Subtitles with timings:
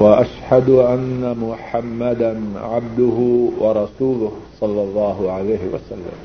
[0.00, 3.18] وأشهد أن محمدا عبده
[3.60, 6.18] ورسوله صلى الله عليه وسلم.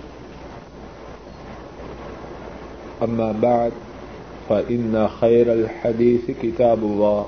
[3.03, 3.71] أما بعد،
[4.49, 7.25] فإن خير الحديث كتاب الله،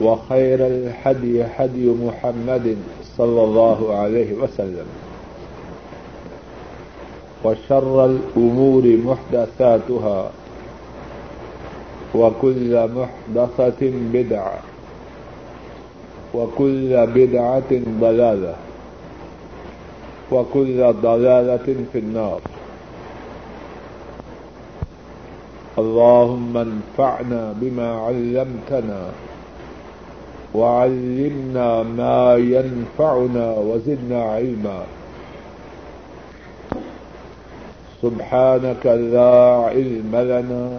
[0.00, 2.76] وخير الحدي حدي محمد
[3.16, 4.86] صلى الله عليه وسلم،
[7.44, 10.30] وشر الأمور محدثاتها
[12.14, 13.82] وكل محدثة
[14.12, 14.58] بدعة.
[16.34, 18.54] وكل بدعة ضلالة.
[20.32, 22.40] وكل ضلالة في النار.
[25.78, 29.02] اللهم انفعنا بما علمتنا
[30.54, 34.80] وعلمنا ما ينفعنا وزدنا علما.
[38.02, 40.78] سبحانك لا علم لنا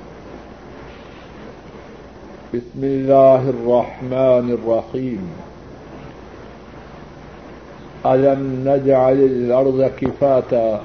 [2.53, 5.27] بسم الله الرحمن الرحيم
[8.05, 10.81] ألم نجعل الأرض كفاتا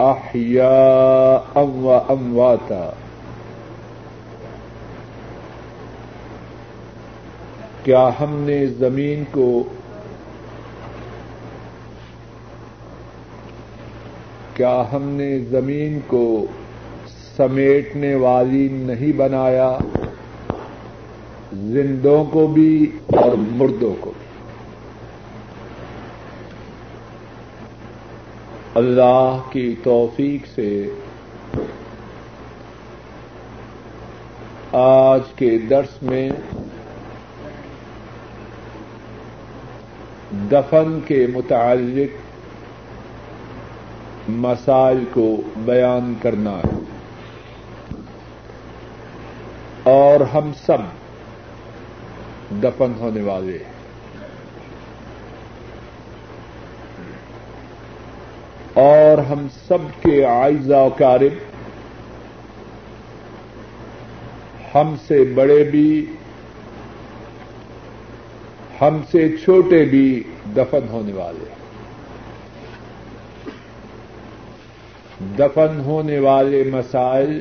[0.00, 2.90] أحياء وأمواتا
[7.84, 9.48] کیا ہم نے زمین کو
[14.54, 16.24] کیا ہم نے زمین کو
[17.36, 19.78] سمیٹنے والی نہیں بنایا،
[21.52, 24.24] زندوں کو بھی اور مردوں کو بھی۔
[28.74, 30.90] اللہ کی توفیق سے
[34.72, 36.30] آج کے درس میں
[40.30, 42.16] دفن کے متعلق
[44.30, 46.83] مسائل کو بیان کرنا ہے۔
[49.94, 50.82] اور ہم سب
[52.62, 53.58] دفن ہونے والے
[58.74, 60.88] اور ہم سب کے آئزہ و
[64.74, 66.06] ہم سے بڑے بھی،
[68.80, 70.22] ہم سے چھوٹے بھی
[70.56, 71.52] دفن ہونے والے
[75.38, 77.40] دفن ہونے والے مسائل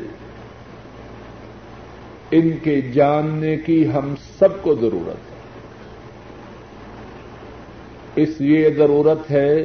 [2.34, 5.34] ان کے جاننے کی ہم سب کو ضرورت ہے۔
[8.16, 9.64] اس لیے ضرورت ہے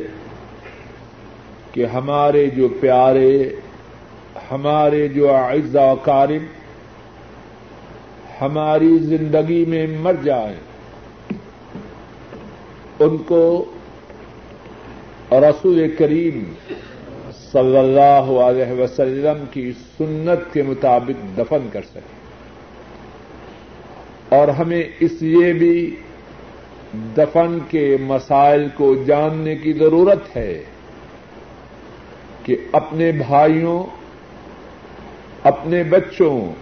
[1.72, 3.48] کہ ہمارے جو پیارے،
[4.50, 6.38] ہمارے جو اعزا و
[8.40, 10.56] ہماری زندگی میں مر جائیں،
[12.98, 13.64] ان کو
[15.32, 16.52] رسول کریم
[17.52, 22.17] صلی اللہ علیہ وسلم کی سنت کے مطابق دفن کر سکیں۔
[24.28, 25.96] اور ہمیں اس لیے بھی
[26.94, 30.62] دفن کے مسائل کو جاننے کی ضرورت ہے
[32.42, 33.82] کہ اپنے بھائیوں،
[35.42, 36.52] اپنے بچوں،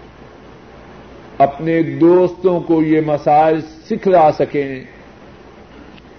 [1.39, 4.81] اپنے دوستوں کو یہ مسائل سکھلا سکیں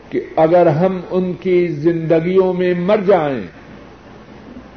[0.09, 3.41] کہ اگر ہم ان کی زندگیوں میں مر جائیں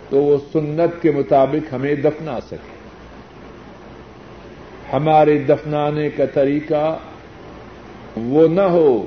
[0.09, 2.80] تو وہ سنت کے مطابق ہمیں دفنا سکیں۔
[4.93, 6.99] ہمارے دفنانے کا طریقہ
[8.17, 9.07] وہ نہ ہو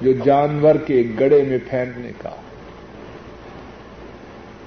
[0.00, 2.30] جو جانور کے گڑے میں پھینکنے کا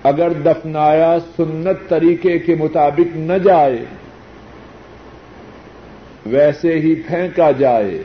[0.04, 3.86] اگر دفنایا سنت طریقے کے مطابق نہ جائے،
[6.26, 8.04] ویسے ہی پھینکا جائے،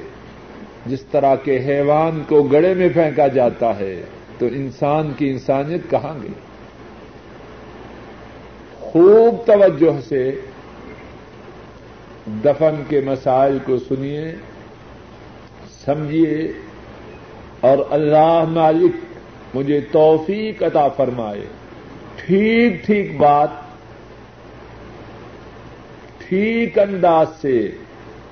[0.87, 4.03] جس طرح کے حیوان کو گڑے میں پھینکا جاتا ہے،
[4.39, 6.33] تو انسان کی انسانیت کہاں گئی؟
[8.81, 10.41] خوب توجہ سے
[12.27, 14.34] دفن کے مسائل کو سنیے،
[15.84, 16.53] سمجھیے،
[17.61, 18.97] اور اللہ مالک
[19.55, 21.41] مجھے توفیق عطا فرمائے۔
[22.17, 23.49] ٹھیک ٹھیک بات،
[26.28, 27.71] ٹھیک انداز سے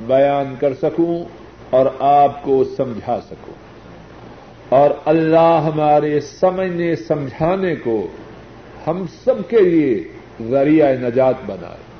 [0.06, 1.24] بیان کر سکوں
[1.70, 3.54] اور آپ کو سمجھا سکوں۔
[4.68, 8.06] اور اللہ ہمارے سمجھنے، سمجھانے کو
[8.86, 10.08] ہم سب کے لیے
[10.50, 11.93] ذریعہ نجات بنائے۔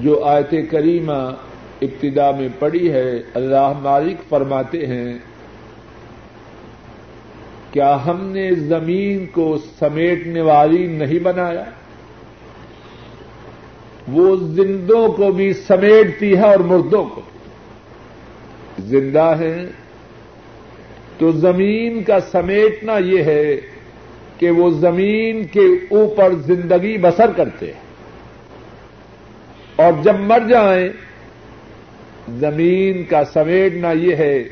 [0.00, 1.34] جو آیت کریمہ
[1.82, 5.18] ابتدا میں پڑی ہے، اللہ مالک فرماتے ہیں،
[7.72, 11.64] کیا ہم نے زمین کو سمیٹنے والی نہیں بنایا؟
[14.08, 17.20] وہ زندوں کو بھی سمیٹتی ہے اور مردوں کو۔
[18.78, 19.66] زندہ ہے
[21.18, 23.60] تو زمین کا سمیٹنا یہ ہے
[24.38, 27.87] کہ وہ زمین کے اوپر زندگی بسر کرتے ہیں۔
[29.78, 30.88] اور جب مر جائیں،
[32.28, 34.44] زمین کا سمیٹنا یہ ہے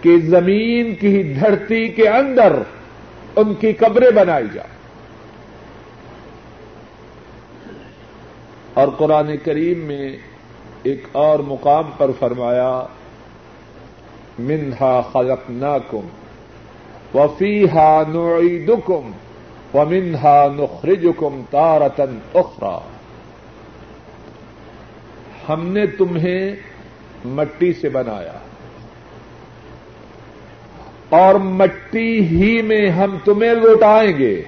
[0.00, 2.52] کہ زمین کی دھرتی کے اندر
[3.36, 4.76] ان کی قبریں بنائی جائیں۔
[8.74, 10.16] اور قرآن کریم میں
[10.82, 12.82] ایک اور مقام پر فرمایا،
[14.38, 16.08] منہا خلق ناکم
[17.18, 19.10] وفی ہا نعیدکم
[19.74, 22.78] و منہا نخرجکم تارتن اخرا
[25.48, 26.56] ہم نے تمہیں
[27.24, 28.38] مٹی سے بنایا
[31.08, 34.42] اور مٹی ہی میں ہم تمہیں لوٹائیں گے۔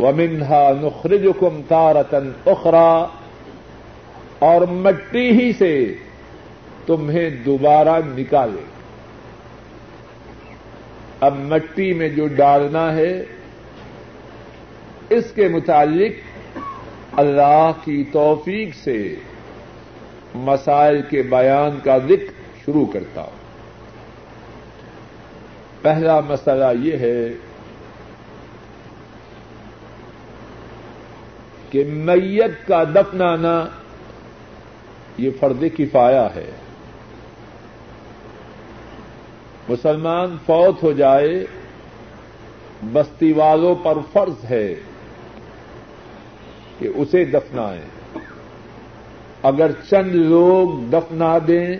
[0.00, 3.06] ومنہا نخرجکم تارتن اخرا
[4.38, 5.94] اور مٹی ہی سے
[6.86, 8.64] تمہیں دوبارہ نکالے
[11.20, 13.24] اب مٹی میں جو ڈالنا ہے،
[15.10, 16.31] اس کے متعلق
[17.16, 19.14] اللہ کی توفیق سے
[20.34, 22.32] مسائل کے بیان کا ذکر
[22.64, 23.42] شروع کرتا ہوں۔
[25.82, 27.28] پہلا مسئلہ یہ ہے
[31.70, 33.64] کہ میت کا دفنانا
[35.18, 36.50] یہ فرد کفایا ہے۔
[39.68, 41.46] مسلمان فوت ہو جائے،
[42.92, 44.74] بستی والوں پر فرض ہے۔
[46.82, 48.18] کہ اسے دفنائیں۔
[49.42, 51.76] اگر چند لوگ دفنا دیں،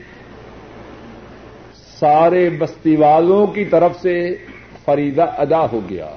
[1.99, 4.37] سارے بستی والوں کی طرف سے
[4.85, 6.11] فریدہ ادا ہو گیا۔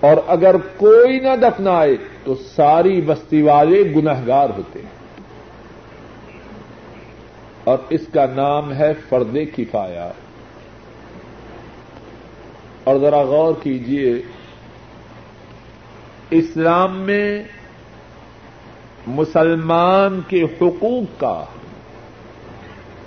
[0.00, 5.00] اور اگر کوئی نہ دفنائے، تو ساری بستی والے گنہگار ہوتے ہیں۔
[7.64, 10.12] اور اس کا نام ہے فرد کفایا
[12.84, 14.22] اور ذرا غور کیجیے
[16.30, 17.42] اسلام میں
[19.06, 21.44] مسلمان کے حقوق کا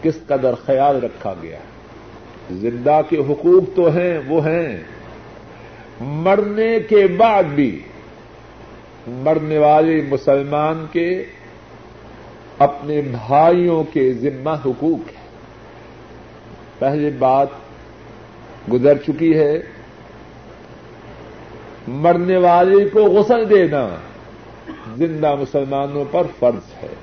[0.02, 1.58] کس قدر خیال رکھا گیا
[2.52, 4.84] زندہ کے حقوق تو ہیں، وہ ہیں۔
[6.02, 7.82] مرنے کے بعد بھی
[9.08, 11.26] مرنے والے مسلمان کے
[12.58, 15.24] اپنے بھائیوں کے ذمہ حقوق ہے
[16.80, 17.48] پہلے بات
[18.74, 19.62] گزر چکی ہے
[21.88, 23.90] مرنے والے کو غسل دینا۔
[24.98, 26.94] زندہ مسلمانوں پر فرض ہے۔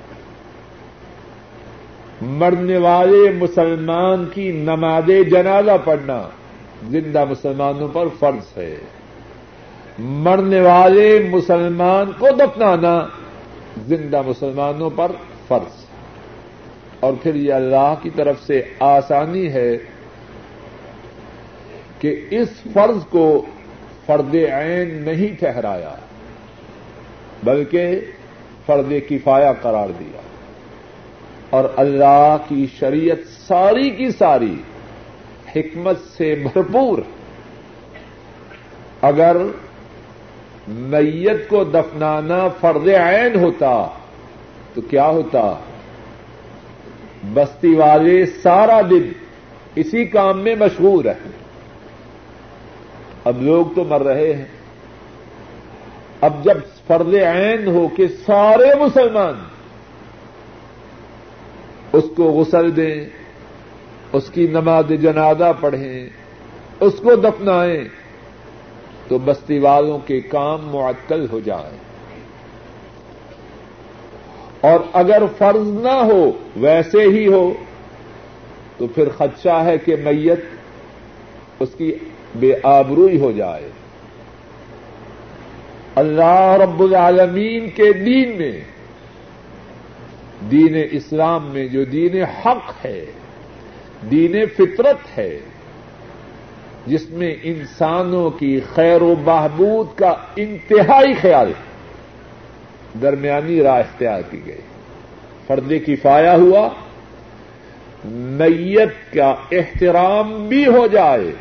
[2.21, 6.23] مرنے والے مسلمان کی نماز جنازہ پڑھنا
[6.89, 8.77] زندہ مسلمانوں پر فرض ہے۔
[9.99, 13.07] مرنے والے مسلمان کو دفنانا
[13.87, 15.11] زندہ مسلمانوں پر
[15.47, 15.85] فرض
[16.99, 19.77] اور پھر یہ اللہ کی طرف سے آسانی ہے
[21.99, 23.45] کہ اس فرض کو
[24.05, 25.95] فرد عین نہیں ٹھہرایا،
[27.43, 27.99] بلکہ
[28.65, 30.21] فرد کفایا قرار دیا۔
[31.49, 33.17] اور اللہ کی شریعت
[33.47, 34.55] ساری کی ساری
[35.55, 36.97] حکمت سے بھرپور۔
[39.01, 39.37] اگر
[40.67, 43.87] میت کو دفنانا فرد عین ہوتا
[44.73, 45.53] تو کیا ہوتا؟
[47.33, 49.11] بستی والے سارا دن
[49.75, 51.40] اسی کام میں مشہور ہیں
[53.25, 54.45] اب لوگ تو مر رہے ہیں۔
[56.21, 59.33] اب جب فرد عین ہو کہ سارے مسلمان
[61.93, 63.05] اس کو غسل دیں،
[64.13, 66.09] اس کی نماز جنازہ پڑھیں،
[66.79, 67.83] اس کو دفنائیں،
[69.07, 71.77] تو بستی والوں کے کام معطل ہو جائے
[74.61, 77.53] اور اگر فرض نہ ہو، ویسے ہی ہو،
[78.77, 80.39] تو پھر خدشہ ہے کہ میت
[81.59, 81.95] اس کی
[82.35, 83.69] بے آبروئی ہو جائے۔
[85.95, 88.61] اللہ رب العالمین کے دین میں،
[90.51, 93.05] دین اسلام میں جو دین حق ہے،
[94.11, 95.39] دین فطرت ہے،
[96.87, 101.51] جس میں انسانوں کی خیر و بہبود کا انتہائی خیال
[103.01, 104.61] درمیانی راہ اختیار کی گئی۔
[105.47, 106.69] فرد کفایا ہوا،
[108.05, 111.31] نیت کا احترام بھی ہو جائے۔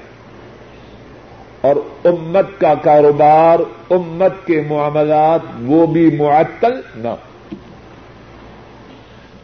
[1.60, 3.58] اور امت کا کاروبار،
[3.90, 7.08] امت کے معاملات، وہ بھی معطل نہ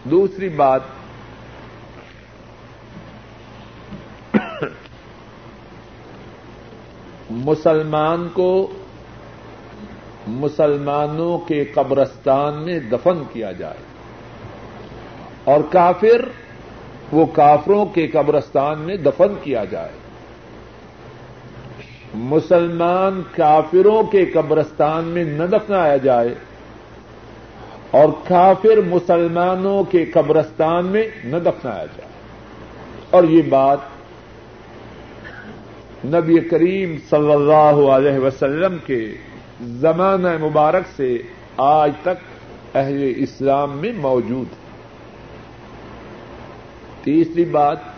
[0.04, 0.80] دوسری بات،
[7.30, 8.72] مسلمان کو
[10.26, 13.76] مسلمانوں کے قبرستان میں دفن کیا جائے۔
[15.44, 16.28] اور کافر
[17.12, 20.05] وہ کافروں کے قبرستان میں دفن کیا جائے۔
[22.16, 26.34] مسلمان کافروں کے قبرستان میں نہ دفنایا جائے
[27.90, 32.10] اور کافر مسلمانوں کے قبرستان میں نہ دفنایا جائے۔
[33.10, 33.78] اور یہ بات
[36.04, 39.12] نبی کریم صلی اللہ علیہ وسلم کے
[39.60, 41.18] زمانہ مبارک سے
[41.56, 42.36] آج تک
[42.76, 44.66] اہل اسلام میں موجود ہے۔
[47.02, 47.95] تیسری بات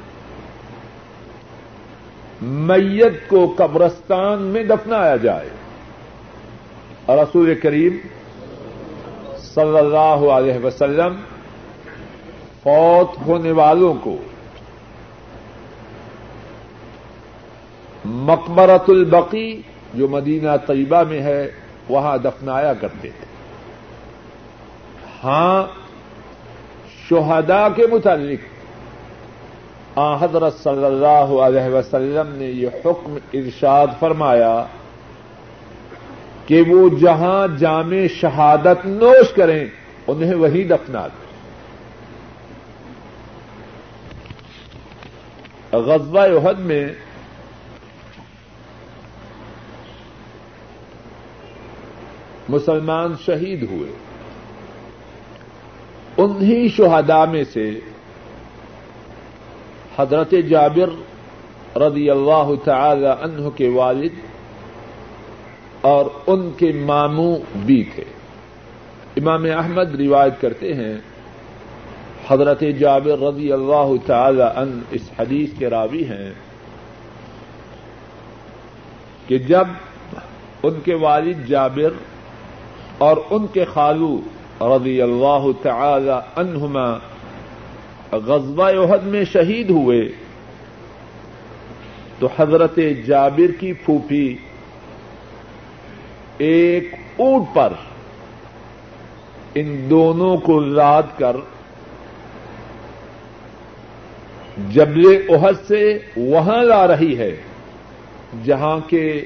[2.43, 5.49] میت کو قبرستان میں دفنایا جائے۔
[7.07, 7.97] اور رسول کریم
[9.39, 11.17] صلی اللہ علیہ وسلم
[12.63, 14.17] فوت ہونے والوں کو
[18.05, 19.63] مقبرت البقی
[19.95, 21.51] جو مدینہ طیبہ میں ہے،
[21.89, 23.27] وہاں دفنایا کرتے تھے۔
[25.25, 25.67] ہاں
[27.09, 28.58] شہداء کے متعلق
[30.21, 34.67] حضرت صلی اللہ علیہ وسلم نے یہ حکم ارشاد فرمایا
[36.47, 39.67] کہ وہ جہاں جامع شہادت نوش کریں،
[40.07, 41.29] انہیں وہی دفنا دیں۔
[45.79, 46.93] غزوہ عہد میں
[52.49, 53.91] مسلمان شہید ہوئے۔
[56.17, 57.81] انہی شہداء میں سے
[59.99, 60.91] حضرت جابر
[61.79, 64.15] رضی اللہ تعالی عنہ کے والد
[65.81, 68.05] اور ان کے ماموں بھی تھے۔
[69.17, 70.97] امام احمد روایت کرتے ہیں،
[72.29, 76.33] حضرت جابر رضی اللہ تعالی عنہ اس حدیث کے راوی ہیں
[79.27, 79.65] کہ جب
[80.63, 81.91] ان کے والد جابر
[82.99, 84.21] اور ان کے خالو
[84.61, 86.99] رضی اللہ تعالی عنہما
[88.13, 90.09] غزوہ عہد میں شہید ہوئے
[92.19, 94.37] تو حضرت جابر کی پھوپھی
[96.39, 97.73] ایک اونٹ پر
[99.55, 101.37] ان دونوں کو لاد کر
[104.69, 107.37] جبل عہد سے وہاں لا رہی ہے،
[108.45, 109.25] جہاں کے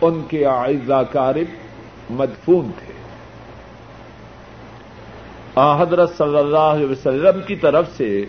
[0.00, 1.54] ان کے آئزہ کارب
[2.10, 2.92] مدفون تھے۔
[5.58, 8.24] حضرت صلی اللہ علیہ وسلم کی طرف سے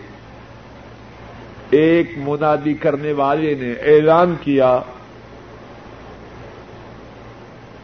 [1.69, 4.79] ایک منادی کرنے والے نے اعلان کیا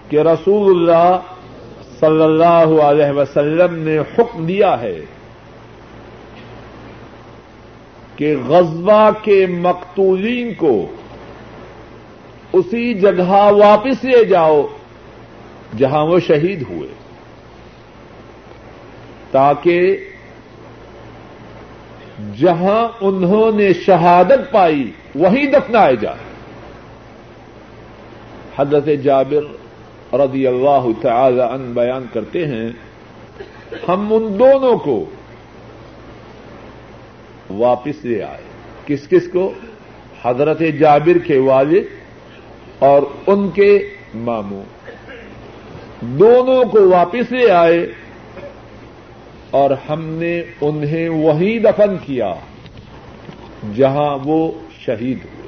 [0.09, 1.19] کہ رسول اللہ
[1.99, 5.01] صلی اللہ علیہ وسلم نے حکم دیا ہے
[8.15, 10.87] کہ غزوہ کے مقتولین کو
[12.53, 14.67] اسی جگہ واپس لے جاؤ
[15.77, 17.04] جہاں وہ شہید ہوئے۔
[19.35, 19.97] تاکہ
[22.37, 26.17] جہاں انہوں نے شہادت پائی وہیں دفنائے جائے۔
[28.57, 29.43] حضرت جابر
[30.15, 32.69] رضی اللہ تعالی ان بیان کرتے ہیں،
[33.87, 35.05] ہم ان دونوں کو
[37.49, 38.41] واپس لے آئے۔
[38.85, 39.53] کس کس کو؟
[40.25, 41.83] حضرت جابر کے والد
[42.79, 44.63] اور ان کے ماموں۔
[46.01, 47.91] دونوں کو واپس لے آئے۔
[49.55, 52.33] اور ہم نے انہیں وہی دفن کیا
[53.75, 55.47] جہاں وہ شہید ہوئے۔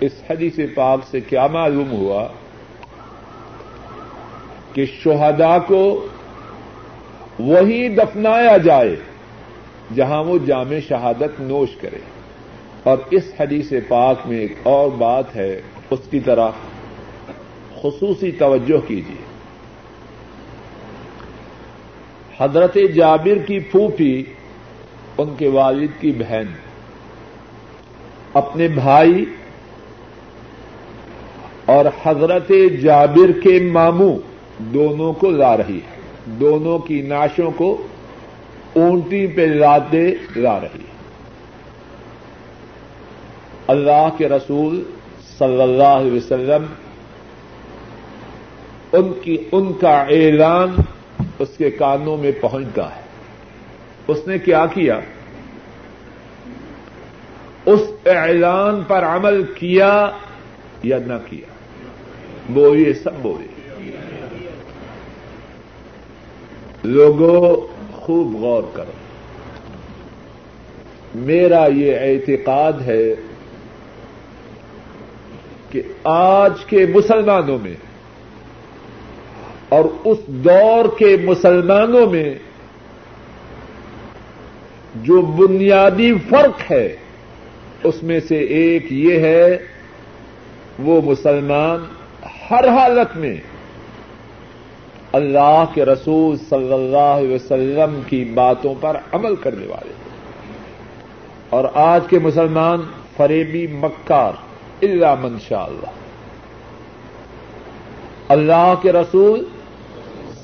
[0.00, 2.28] اس حدیث پاک سے کیا معلوم ہوا
[4.72, 6.06] کہ شہدا کو
[7.38, 8.96] وہی دفنایا جائے
[9.94, 11.98] جہاں وہ جامع شہادت نوش کرے۔
[12.82, 15.60] اور اس حدیث پاک میں ایک اور بات ہے،
[15.90, 16.48] اس کی طرح
[17.82, 19.27] خصوصی توجہ کیجیے۔
[22.40, 24.24] حضرت جابر کی پھوپھی،
[25.18, 26.46] ان کے والد کی بہن،
[28.34, 29.24] اپنے بھائی
[31.64, 32.52] اور حضرت
[32.82, 34.18] جابر کے ماموں،
[34.58, 37.86] دونوں کو لا رہی ہے۔ دونوں کی ناشوں کو
[38.72, 40.88] اونٹی پہ لاتے لا رہی ہے۔
[43.66, 44.82] اللہ کے رسول
[45.38, 46.64] صلی اللہ علیہ وسلم،
[48.92, 50.68] ان کی، ان کا اعلان
[51.38, 53.00] اس کے کانوں میں پہنچتا ہے۔
[54.08, 55.00] اس نے کیا کیا؟
[57.66, 60.10] اس اعلان پر عمل کیا
[60.82, 61.52] یا نہ کیا؟
[62.48, 63.48] بولیے سب بولیے
[66.84, 67.56] لوگوں
[67.92, 68.92] خوب غور کرو۔
[71.14, 73.14] میرا یہ اعتقاد ہے
[75.70, 77.74] کہ آج کے مسلمانوں میں
[79.68, 82.34] اور اس دور کے مسلمانوں میں
[84.94, 86.96] جو بنیادی فرق ہے،
[87.84, 89.58] اس میں سے ایک یہ ہے،
[90.78, 91.84] وہ مسلمان
[92.50, 93.36] ہر حالت میں
[95.12, 99.92] اللہ کے رسول صلی اللہ علیہ وسلم کی باتوں پر عمل کرنے والے
[101.50, 102.80] اور آج کے مسلمان
[103.16, 104.32] فریبی مکار
[104.82, 105.90] اللہ منشاء اللہ۔
[108.28, 109.44] اللہ کے رسول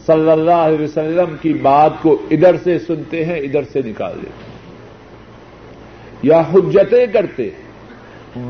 [0.06, 4.44] صلی اللہ علیہ وسلم کی بات کو ادھر سے سنتے ہیں، ادھر سے نکال دیتے
[4.46, 4.54] ہیں۔
[6.23, 7.64] یا حجتیں کرتے ہیں،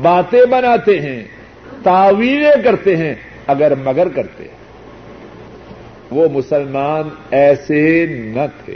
[0.01, 1.23] باتیں بناتے ہیں،
[1.83, 3.13] تعویلیں کرتے ہیں،
[3.47, 4.55] اگر مگر کرتے ہیں۔
[6.11, 8.75] وہ مسلمان ایسے نہ تھے۔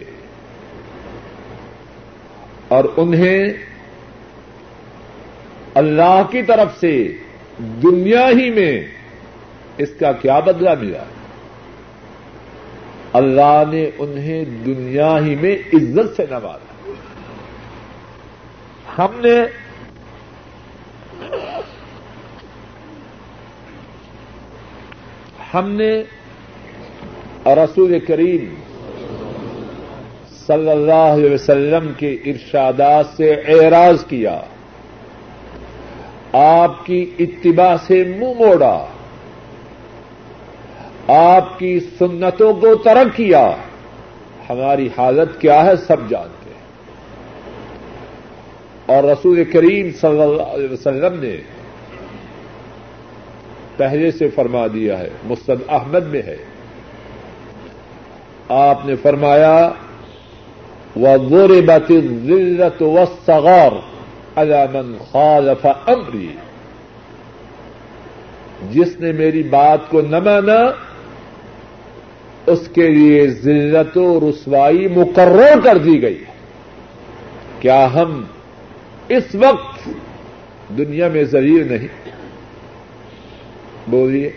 [2.67, 3.53] اور انہیں
[5.73, 7.13] اللہ کی طرف سے
[7.57, 8.87] دنیا ہی میں
[9.77, 11.03] اس کا کیا بدلا ملا؟
[13.13, 16.91] اللہ نے انہیں دنیا ہی میں عزت سے نوازا۔
[18.97, 19.35] ہم نے
[25.53, 26.03] ہم نے
[27.45, 28.53] رسول کریم
[30.47, 34.41] صلی اللہ علیہ وسلم کے ارشادات سے اعراض کیا،
[36.33, 38.85] آپ کی اتباع سے منہ موڑا۔
[41.17, 43.51] آپ کی سنتوں کو ترک کیا،
[44.49, 46.59] ہماری حالت کیا ہے سب جانتے ہیں۔
[48.85, 51.37] اور رسول کریم صلی اللہ علیہ وسلم نے
[53.77, 56.37] پہلے سے فرما دیا ہے مستد احمد میں ہے۔
[58.49, 59.71] آپ نے فرمایا
[60.95, 61.91] وہ گور بت
[62.25, 63.71] ذلت و سغور
[64.35, 66.31] علامن خالف امری
[68.71, 70.88] جس نے میری بات کو نہ مانا
[72.49, 76.23] اس کے لیے ذلت و رسوائی مقرر کر دی گئی
[77.59, 78.23] کیا ہم
[79.07, 79.89] اس وقت
[80.77, 81.87] دنیا میں ذریع نہیں؟
[83.87, 84.29] بولیے،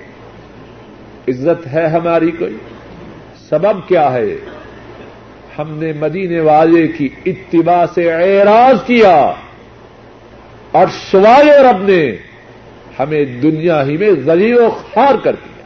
[1.28, 2.56] عزت ہے ہماری کوئی؟
[3.48, 4.36] سبب کیا ہے؟
[5.58, 9.32] ہم نے مدینے والے کی اتباع سے اعراض کیا۔
[10.72, 12.16] اور سوال رب نے
[12.98, 15.64] ہمیں دنیا ہی میں ذلیل و خار کر دیا۔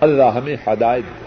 [0.00, 1.22] اللہ ہمیں ہدایت دیا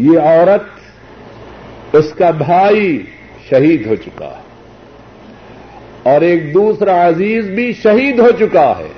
[0.00, 3.02] یہ عورت اس کا بھائی
[3.50, 4.48] شہید ہو چکا ہے
[6.02, 8.88] اور ایک دوسرا عزیز بھی شہید ہو چکا ہے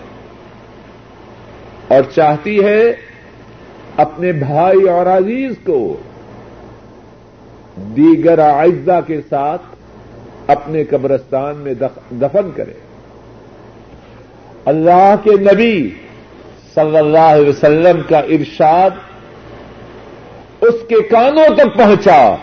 [1.89, 2.93] اور چاہتی ہے
[3.97, 5.97] اپنے بھائی اور عزیز کو
[7.77, 9.63] دیگر اعزا کے ساتھ
[10.47, 11.75] اپنے قبرستان میں
[12.11, 12.73] دفن کرے۔
[14.65, 15.91] اللہ کے نبی
[16.75, 18.91] صلی اللہ علیہ وسلم کا ارشاد
[20.63, 22.37] اس کے کانوں تک پہنچا۔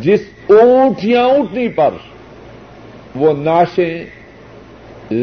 [0.00, 1.94] جس اونٹ یا اونٹنی پر
[3.14, 4.04] وہ ناشیں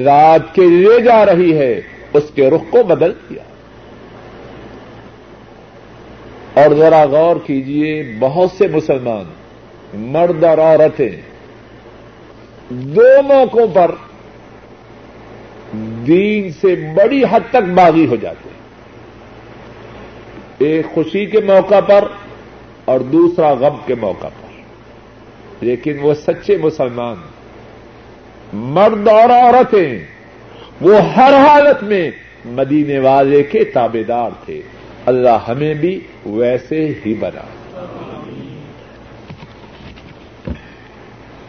[0.06, 1.82] رات کے لے جا رہی ہے،
[2.14, 3.44] اس کے رخ کو بدل دیا۔
[6.54, 9.26] اور ذرا غور کیجیے بہت سے مسلمان،
[9.94, 11.22] مرد اور عورتیں
[12.70, 13.92] دو موقعوں پر
[16.08, 18.59] دین سے بڑی حد تک باغی ہو جاتے ہیں۔
[20.60, 22.08] ایک خوشی کے موقع پر
[22.86, 24.62] اور دوسرا غم کے موقع پر۔
[25.62, 27.16] لیکن وہ سچے مسلمان،
[28.54, 30.00] مرد اور عورتیں،
[30.82, 32.12] وہ ہر حالت میں
[32.46, 34.62] مدینے والے کے تابے دار تھے۔
[35.06, 37.42] اللہ ہمیں بھی ویسے ہی بنا۔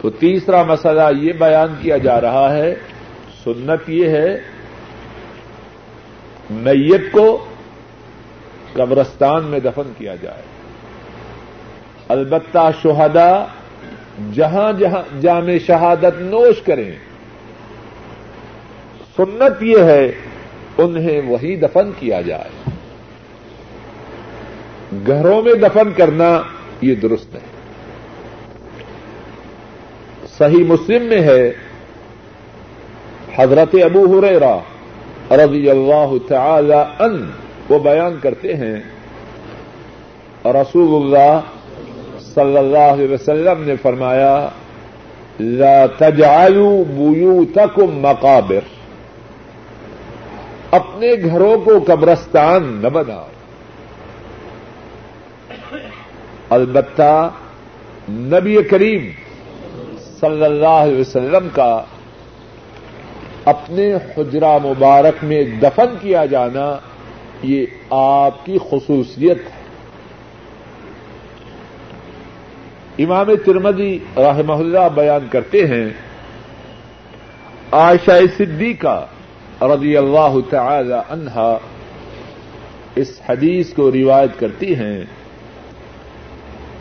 [0.01, 2.75] تو تیسرا مسئلہ یہ بیان کیا جا رہا ہے،
[3.43, 4.37] سنت یہ ہے،
[6.49, 7.45] میت کو
[8.73, 10.41] قبرستان میں دفن کیا جائے۔
[12.07, 13.45] البتہ شہدا
[14.33, 16.91] جہاں جہاں جامع شہادت نوش کریں۔
[19.17, 20.11] سنت یہ ہے،
[20.77, 22.71] انہیں وہی دفن کیا جائے۔
[25.07, 26.41] گھروں میں دفن کرنا
[26.81, 27.39] یہ درست ہے۔
[30.37, 31.51] صحیح مسلم میں ہے،
[33.35, 34.57] حضرت ابو ہریرا
[35.31, 37.31] رضی اللہ تعالی ان
[37.71, 38.75] وہ بیان کرتے ہیں
[40.45, 41.39] رسول اللہ
[42.35, 44.49] صلی اللہ علیہ وسلم نے فرمایا،
[45.39, 48.59] لا تجعلوا بيوتكم مقابر۔
[50.71, 53.21] اپنے گھروں کو قبرستان نہ بنا
[56.49, 57.29] البتہ
[58.09, 59.11] نبی کریم
[60.19, 61.81] صلی اللہ علیہ وسلم کا
[63.45, 66.77] اپنے حجرہ مبارک میں دفن کیا جانا
[67.43, 69.61] یہ آپ کی خصوصیت ہے۔
[73.03, 75.89] امام ترمدی رحمہ اللہ بیان کرتے ہیں،
[77.71, 79.07] عائشہ صدیقہ
[79.61, 81.57] رضی اللہ تعالی عنہا
[82.95, 85.03] اس حدیث کو روایت کرتی ہیں،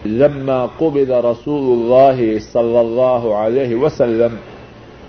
[0.06, 4.36] لما قبض رسول اللہ صلی اللہ علیہ وسلم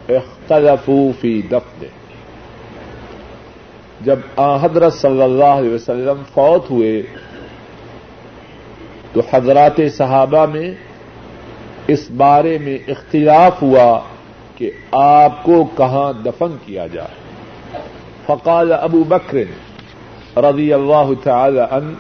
[0.09, 2.00] اختلفوا فی دفنه۔
[4.03, 4.19] جب
[4.61, 7.01] حضرت صلی اللہ علیہ وسلم فوت ہوئے،
[9.13, 10.71] تو حضرات صحابہ میں
[11.87, 13.99] اس بارے میں اختلاف ہوا
[14.57, 17.19] کہ آپ کو کہاں دفن کیا جائے۔
[18.25, 19.37] فقال ابو بکر
[20.37, 21.93] رضی اللہ تعالی عنہ،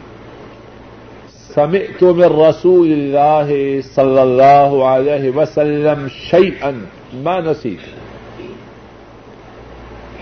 [1.53, 3.49] سمعت من رسول اللہ
[3.95, 6.69] صلی اللہ علیہ وسلم شيئا
[7.13, 7.89] ما نسيت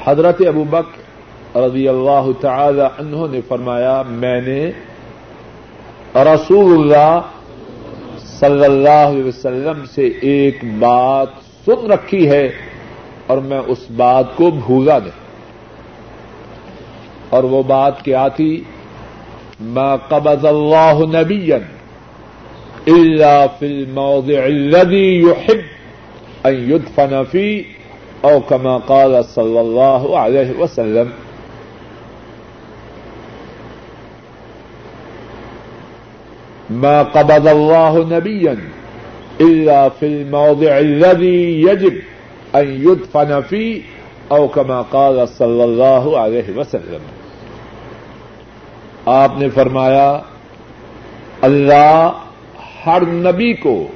[0.07, 1.08] حضرت ابو بکر
[1.55, 4.71] رضی اللہ تعالی عنہ نے فرمایا، میں نے
[6.15, 7.19] رسول اللہ
[8.39, 11.27] صلی اللہ علیہ وسلم سے ایک بات
[11.65, 12.49] سن رکھی ہے
[13.27, 15.29] اور میں اس بات کو بھولا نہیں۔
[17.29, 18.63] اور وہ بات کیا تھی؟
[19.59, 21.55] ما قبض اللہ نبیا
[22.87, 25.59] الا فی الموضع الذي يحب
[26.43, 27.61] ان يدفن فيه
[28.21, 31.28] او كما قال صلی اللہ علیہ وسلم۔
[36.69, 38.55] ما قبض الله نبيا
[39.39, 41.93] الا في الموضع الذي يجب
[42.53, 43.79] ان يدفن فيه
[44.27, 47.01] او كما قال صلی اللہ علیہ وسلم.
[49.05, 50.19] آپ نے فرمایا،
[51.41, 52.11] اللہ
[52.85, 53.87] ہر نبی کو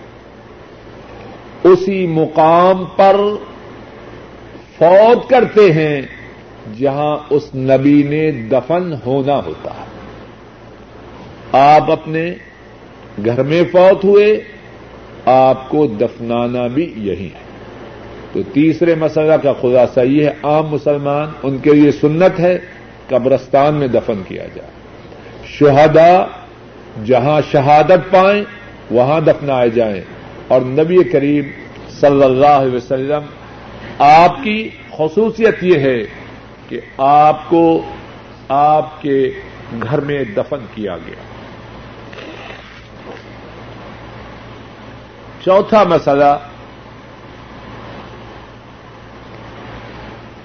[1.63, 3.15] اسی مقام پر
[4.77, 6.01] فوت کرتے ہیں
[6.79, 9.85] جہاں اس نبی نے دفن ہونا ہوتا ہے۔
[11.51, 12.33] آپ اپنے
[13.25, 14.43] گھر میں فوت ہوئے،
[15.25, 17.43] آپ کو دفنانا بھی یہی ہے۔
[18.33, 22.57] تو تیسرے مسئلہ کا خلاصہ یہ ہے، عام مسلمان ان کے لیے سنت ہے،
[23.09, 24.69] قبرستان میں دفن کیا جائے۔
[25.45, 26.25] شہدا
[27.05, 28.43] جہاں شہادت پائیں،
[28.91, 30.01] وہاں دفنائے جائیں۔
[30.47, 31.43] اور نبی کریم
[31.89, 33.21] صلی اللہ علیہ وسلم،
[33.99, 35.97] آپ کی خصوصیت یہ ہے
[36.69, 37.81] کہ آپ کو
[38.49, 39.31] آپ کے
[39.83, 41.32] گھر میں دفن کیا گیا۔
[45.45, 46.37] چوتھا مسئلہ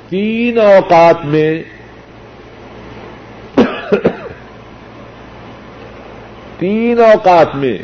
[0.08, 1.62] تین اوقات میں
[6.58, 7.78] تین اوقات میں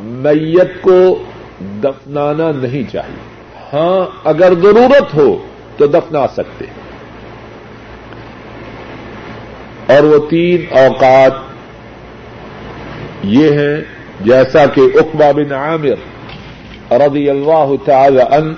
[0.00, 1.24] میت کو
[1.60, 3.26] دفنانا نہیں چاہیے۔
[3.72, 6.64] ہاں اگر ضرورت ہو تو دفنا سکتے
[9.86, 11.32] اور وہ تین اوقات
[13.22, 18.52] یہ ہیں جیسا کہ اقبا بن عامر رضی اللہ تعالی عنہ،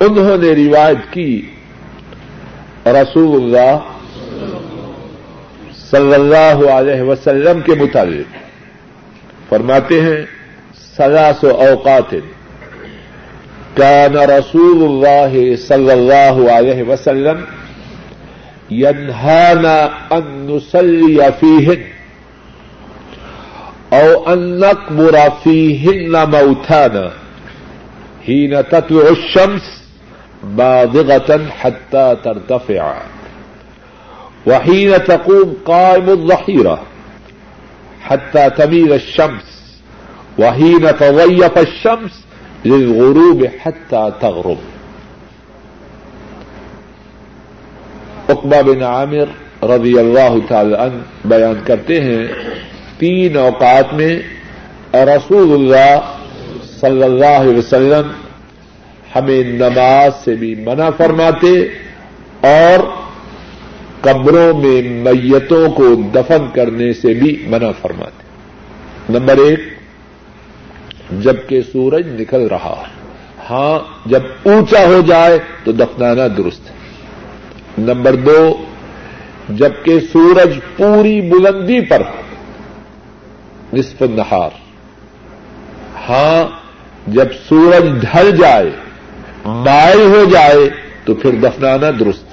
[0.00, 1.50] انہوں نے روایت کی،
[2.86, 3.78] رسول اللہ
[5.90, 8.36] صلی اللہ علیہ وسلم کے متعلق۔
[9.48, 10.24] فرماتے ہیں
[10.96, 12.10] سلاس و اوقات
[13.74, 17.44] کان رسول اللہ صلی اللہ علیہ وسلم
[18.70, 21.97] ينهانا ان نصلي فيهن
[23.92, 27.12] او انک ان نقبر فيهن موتانا
[28.26, 29.62] حين تطلع الشمس
[30.44, 33.02] بادغة حتى ترتفع.
[34.46, 36.82] وحين تقوم قائم الظهيرة
[38.02, 39.80] حتى تميل الشمس.
[40.38, 42.24] وحين تضيف الشمس
[42.64, 44.58] للغروب حتى تغرب.
[48.28, 49.26] اقبا بن عامر
[49.64, 52.26] رضی اللہ تعالی عنہ بیان کرتے ہیں
[52.98, 54.18] تین اوقات میں
[54.94, 56.16] رسول اللہ
[56.80, 58.10] صلی اللہ علیہ وسلم
[59.16, 61.48] ہمیں نماز سے بھی منع فرماتے
[62.40, 62.78] اور
[64.00, 68.22] قبروں میں میتوں کو دفن کرنے سے بھی منع فرماتے۔
[69.18, 69.60] نمبر ایک،
[71.10, 72.82] جبکہ سورج نکل رہا
[73.50, 76.76] ہاں جب اونچا ہو جائے تو دفنانا درست ہے۔
[77.78, 78.64] نمبر دو،
[79.48, 82.27] جبکہ سورج پوری بلندی پر ہو
[83.72, 84.50] نصف نہار
[86.08, 86.68] ہاں
[87.06, 88.70] جب سورج ڈھل جائے
[89.44, 90.68] مائل ہو جائے،
[91.04, 92.26] تو پھر دفنانا درست۔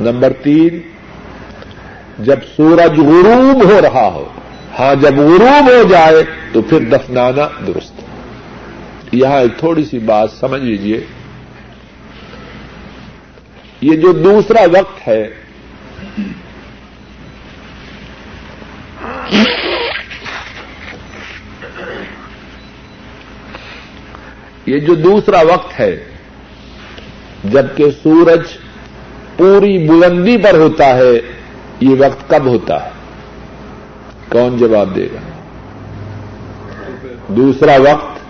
[0.00, 0.80] نمبر تین،
[2.18, 4.28] جب سورج غروب ہو رہا ہو
[4.78, 7.92] ہاں جب غروب ہو جائے، تو پھر دفنانا درست۔
[9.12, 11.06] یہاں ایک تھوڑی سی بات سمجھ لیجیے
[13.80, 15.28] یہ جو دوسرا وقت ہے
[24.66, 26.04] یہ جو دوسرا وقت ہے،
[27.44, 28.40] جبکہ سورج
[29.36, 31.12] پوری بلندی پر ہوتا ہے،
[31.80, 32.90] یہ وقت کب ہوتا ہے؟
[34.28, 35.18] کون جواب دے گا؟
[37.28, 38.20] دوسرا وقت،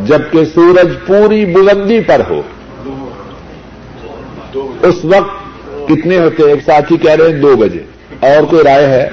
[0.00, 2.42] جبکہ سورج پوری بلندی پر ہو۔
[4.82, 7.82] اس وقت کتنے ہوتے ایک ساتھی کہہ رہے ہیں دو بجے۔
[8.20, 9.10] اور کوئی رائے ہے؟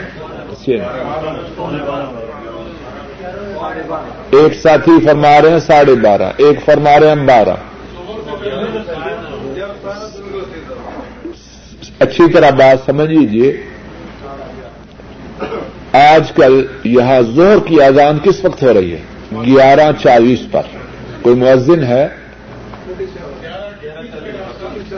[4.32, 7.56] ایک ساتھی فرما رہے ہیں ساڑھے بارہ، ایک فرما رہے ہیں بارہ۔
[12.00, 13.64] اچھی طرح بات سمجھ لیجیے
[15.92, 19.02] آج کل یہاں زہر کی اذان کس وقت ہو رہی ہے؟
[19.46, 20.62] گیارہ چالیس پر۔
[21.22, 22.08] کوئی مؤذن ہے؟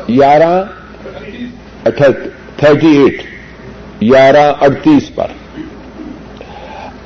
[0.10, 0.64] گیارہ
[2.58, 3.24] تھرٹی ایٹ۔
[4.02, 5.28] گیارہ اڑتیس پر۔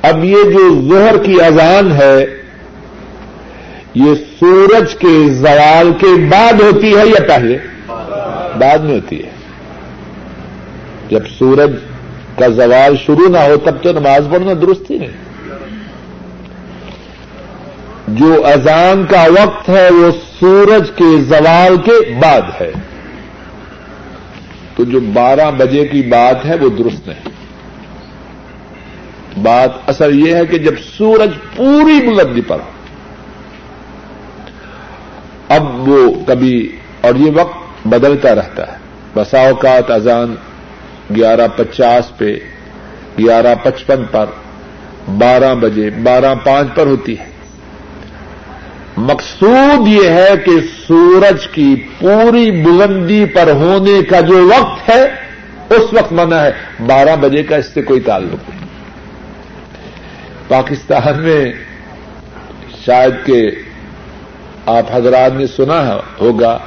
[0.08, 2.26] اب یہ جو زہر کی اذان ہے،
[3.94, 7.58] یہ سورج کے زوال کے بعد ہوتی ہے یا پہلے؟
[8.58, 9.30] بعد میں ہوتی ہے۔
[11.08, 11.70] جب سورج
[12.38, 15.10] کا زوال شروع نہ ہو، تب تو نماز پڑھنا درست ہی نہیں۔
[18.08, 22.72] جو اذان کا وقت ہے، وہ سورج کے زوال کے بعد ہے۔
[24.76, 27.35] تو جو بارہ بجے کی بات ہے، وہ درست نہیں۔
[29.42, 32.70] بات اصل یہ ہے کہ جب سورج پوری بلندی پر ہو
[35.48, 38.76] اب وہ کبھی اور یہ وقت بدلتا رہتا ہے۔
[39.14, 40.34] بسا اوقات اذان
[41.16, 42.38] گیارہ پچاس پہ،
[43.18, 44.26] گیارہ پچپن پر،
[45.18, 47.26] بارہ بجے، بارہ پانچ پر ہوتی ہے۔
[48.96, 50.52] مقصود یہ ہے کہ
[50.88, 55.02] سورج کی پوری بلندی پر ہونے کا جو وقت ہے،
[55.70, 56.52] اس وقت منع ہے۔
[56.86, 58.55] بارہ بجے کا اس سے کوئی تعلق نہیں۔
[60.48, 61.52] پاکستان میں
[62.86, 63.50] شاید کہ
[64.66, 66.58] آپ حضرات نے سنا ہوگا،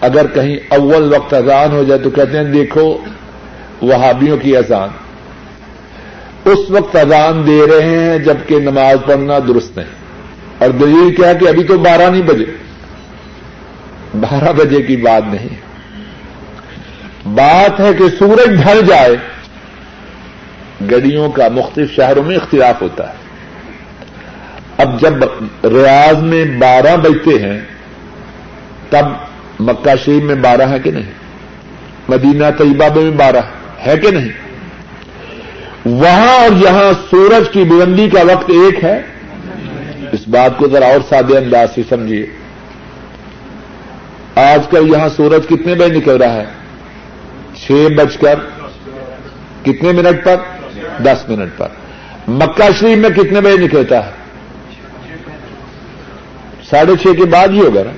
[0.00, 2.98] اگر کہیں اول وقت اذان ہو جائے تو کہتے ہیں، دیکھو،
[3.82, 4.88] وہابیوں کی اذان۔
[6.44, 9.88] اس وقت اذان دے رہے ہیں جبکہ نماز پڑھنا درست نہیں۔
[10.58, 12.44] اور دلیل کیا کہ ابھی تو بارہ نہیں بجے۔
[14.14, 15.48] بارہ بجے کی بات نہیں۔
[17.28, 19.16] بات ہے کہ سورج ڈھل جائے۔
[20.90, 23.14] گڑیوں کا مختلف شہروں میں اختلاف ہوتا ہے۔
[24.78, 25.14] اب جب
[25.64, 27.60] ریاض میں بارہ بجتے ہیں،
[28.90, 29.04] تب
[29.60, 31.12] مکہ شریف میں بارہ ہے کہ نہیں؟
[32.08, 33.42] مدینہ طیبہ میں بارہ
[33.86, 34.28] ہے کہ نہیں؟
[35.84, 39.02] وہاں اور یہاں سورج کی بلندی کا وقت ایک ہے۔
[40.12, 42.26] اس بات کو ذرا اور سادے انداز سے سمجھیے۔
[44.34, 46.44] آج کل یہاں سورج کتنے بجے نکل رہا ہے؟
[47.54, 48.34] چھ بج کر
[49.62, 50.36] کتنے منٹ پر؟
[50.98, 51.68] دس منٹ پر۔
[52.28, 54.10] مکہ شریف میں کتنے بجے نکلتا ہے؟
[56.70, 57.90] ساڑھے چھ کے بعد ہی ہوگا نا۔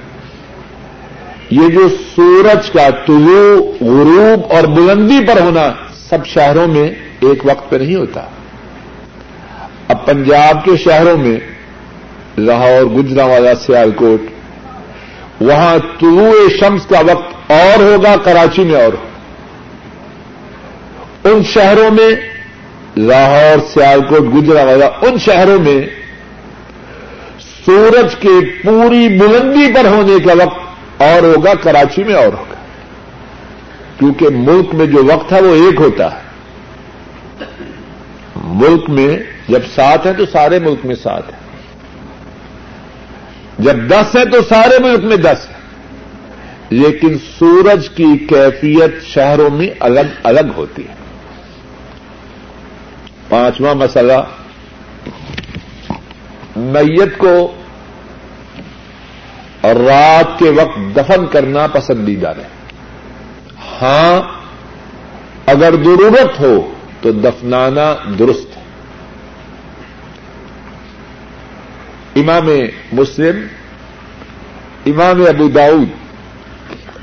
[1.50, 5.72] یہ جو سورج کا طلوع، غروب اور بلندی پر ہونا
[6.08, 6.88] سب شہروں میں
[7.20, 8.20] ایک وقت پہ نہیں ہوتا۔
[9.88, 11.36] اب پنجاب کے شہروں میں
[12.38, 14.20] لاہور گجرا والا سیال کوٹ
[15.42, 18.92] وہاں طلوع شمس کا وقت اور ہوگا، کراچی میں اور۔
[21.24, 22.33] ان شہروں میں
[22.96, 25.86] لاہور، سیالکوٹ گجرا والا ان شہروں میں
[27.66, 32.54] سورج کے پوری بلندی پر ہونے کا وقت اور ہوگا، کراچی میں اور ہوگا۔
[33.98, 36.24] کیونکہ ملک میں جو وقت ہے وہ ایک ہوتا ہے۔
[38.44, 41.38] ملک میں جب سات ہے تو سارے ملک میں سات ہے
[43.58, 45.54] جب دس ہے تو سارے ملک میں دس ہے
[46.70, 51.03] لیکن سورج کی کیفیت شہروں میں الگ الگ ہوتی ہے۔
[53.34, 54.12] پانچواں مسئلہ،
[56.56, 57.54] میت کو
[59.64, 62.48] رات کے وقت دفن کرنا پسندیدہ ہے۔
[63.82, 64.20] ہاں
[65.46, 68.62] اگر ضرورت ہو تو دفنانا درست ہے۔
[72.20, 72.48] امام
[72.92, 73.46] مسلم،
[74.86, 75.88] امام ابو داؤد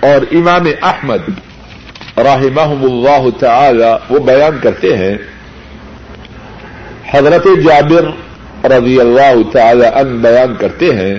[0.03, 1.29] اور امام احمد
[2.17, 5.17] رحمہ اللہ تعالی وہ بیان کرتے ہیں
[7.13, 8.05] حضرت جابر
[8.71, 11.13] رضی اللہ تعالی ان بیان کرتے ہیں،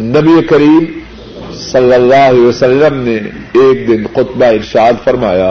[0.00, 0.84] نبی کریم
[1.60, 3.14] صلی اللہ علیہ وسلم نے
[3.60, 5.50] ایک دن خطبہ ارشاد فرمایا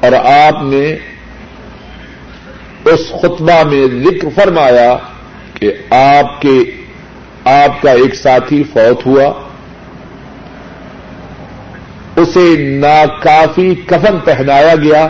[0.00, 0.84] اور آپ نے
[2.92, 4.96] اس خطبہ میں ذکر فرمایا
[5.54, 6.56] کہ آپ کے،
[7.50, 9.26] آپ کا ایک ساتھی فوت ہوا،
[12.22, 12.46] اسے
[12.78, 15.06] ناکافی کفن پہنایا گیا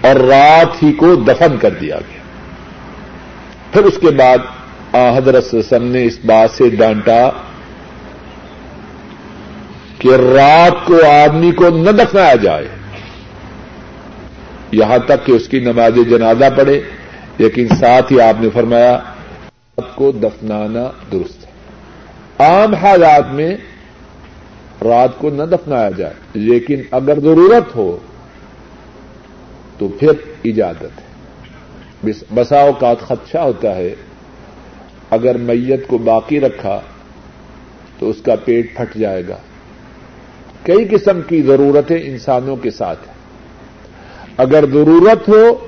[0.00, 2.18] اور رات ہی کو دفن کر دیا گیا۔
[3.72, 4.38] پھر اس کے بعد
[5.16, 7.28] حضرت وسلم نے اس بات سے ڈانٹا
[9.98, 12.68] کہ رات کو آدمی کو نہ دفنایا جائے۔
[14.72, 16.80] یہاں تک کہ اس کی نماز جنازہ پڑے
[17.38, 21.50] لیکن ساتھ ہی آپ نے فرمایا، رات کو دفنانا درست ہے۔
[22.44, 23.56] عام حالات میں
[24.84, 27.96] رات کو نہ دفنایا جائے، لیکن اگر ضرورت ہو
[29.80, 30.10] تو پھر
[30.44, 31.10] اجازت ہے۔
[32.34, 33.94] بسا اوقات خدشہ ہوتا ہے۔
[35.10, 36.80] اگر میت کو باقی رکھا
[37.98, 39.36] تو اس کا پیٹ پھٹ جائے گا۔
[40.62, 43.14] کئی قسم کی ضرورتیں انسانوں کے ساتھ ہیں۔
[44.36, 45.66] اگر ضرورت ہو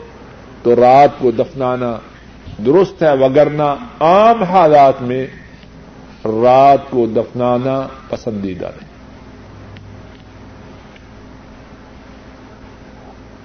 [0.62, 1.96] تو رات کو دفنانا،
[2.66, 5.27] درست ہے وگرنا عام حالات میں
[6.25, 8.92] رات کو دفنانا پسندیدہ نہیں۔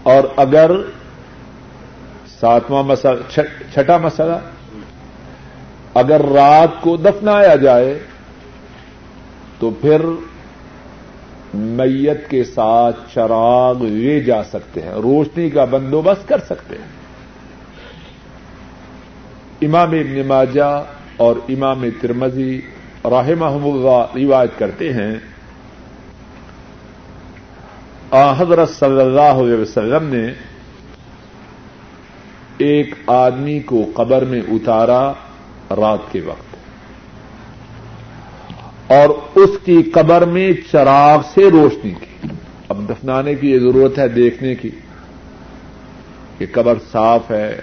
[0.07, 0.71] اور اگر
[2.39, 3.41] ساتواں مسئلہ
[3.73, 4.39] چھٹا مسئلہ،
[5.93, 7.99] اگر رات کو دفنایا جائے
[9.59, 10.01] تو پھر
[11.53, 16.91] میت کے ساتھ چراغ لے جا سکتے ہیں، روشنی کا بندوبست کر سکتے ہیں۔
[19.61, 20.83] امام ابن ماجہ
[21.17, 22.61] اور امام ترمزی
[23.03, 23.85] راہ محمود
[24.17, 25.15] روایت کرتے ہیں
[28.11, 30.27] حضرت صلی اللہ علیہ وسلم نے
[32.57, 35.11] ایک آدمی کو قبر میں اتارا
[35.71, 36.55] رات کے وقت۔
[38.91, 42.27] اور اس کی قبر میں چراغ سے روشنی کی۔
[42.69, 44.69] اب دفنانے کی یہ ضرورت ہے، دیکھنے کی۔
[46.37, 47.59] کہ قبر صاف ہے،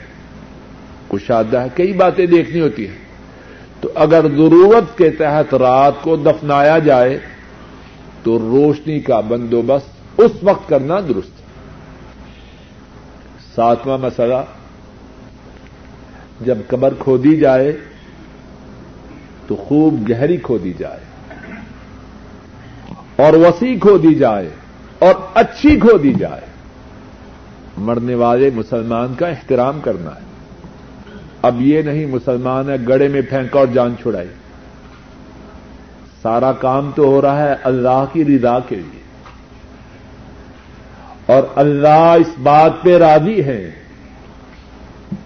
[1.08, 2.98] کشادہ ہے، کئی باتیں دیکھنی ہوتی ہیں۔
[3.80, 7.18] تو اگر ضرورت کے تحت رات کو دفنایا جائے،
[8.22, 11.44] تو روشنی کا بندوبست اس وقت کرنا درست ہے۔
[13.54, 14.42] ساتواں مسئلہ،
[16.40, 17.76] جب قبر کھودی جائے
[19.46, 21.00] تو خوب گہری کھودی جائے،
[23.16, 24.48] اور وسیع کھو دی جائے،
[24.98, 26.46] اور اچھی کھو دی جائے۔
[27.78, 30.22] مرنے والے مسلمان کا احترام کرنا ہے۔
[31.42, 34.28] اب یہ نہیں مسلمان ہے گڑے میں پھینکا اور جان چھڑائی۔
[36.22, 39.03] سارا کام تو ہو رہا ہے اللہ کی رضا کے لیے۔
[41.26, 43.70] اور اللہ اس بات پہ راضی ہے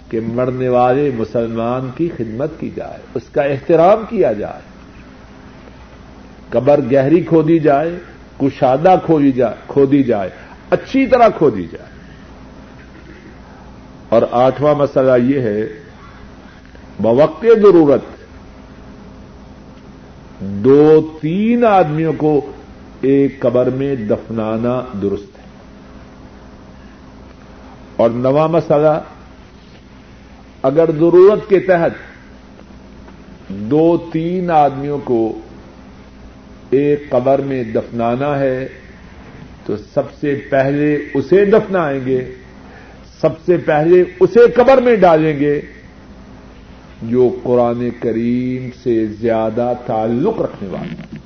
[0.09, 4.61] کہ مرنے والے مسلمان کی خدمت کی جائے، اس کا احترام کیا جائے،
[6.49, 7.99] قبر گہری کھودی جائے،
[8.41, 8.95] کشادہ
[9.67, 10.31] کھودی جائے
[10.71, 11.89] اچھی طرح کھودی جائے۔
[14.09, 15.67] اور آٹھواں مسئلہ یہ ہے،
[17.01, 18.19] بوقت ضرورت،
[20.41, 22.53] دو تین آدمیوں کو
[23.01, 25.38] ایک قبر میں دفنانا درست ہے
[27.99, 29.01] اور نواں مسئلہ،
[30.63, 31.91] اگر ضرورت کے تحت
[33.49, 35.21] دو تین آدمیوں کو
[36.71, 38.69] ایک قبر میں دفنانا ہے،
[39.67, 42.21] تو سب سے پہلے اسے دفنائیں گے،
[43.21, 45.61] سب سے پہلے اسے قبر میں ڈالیں گے،
[47.03, 51.19] جو قرآن کریم سے زیادہ تعلق رکھنے والے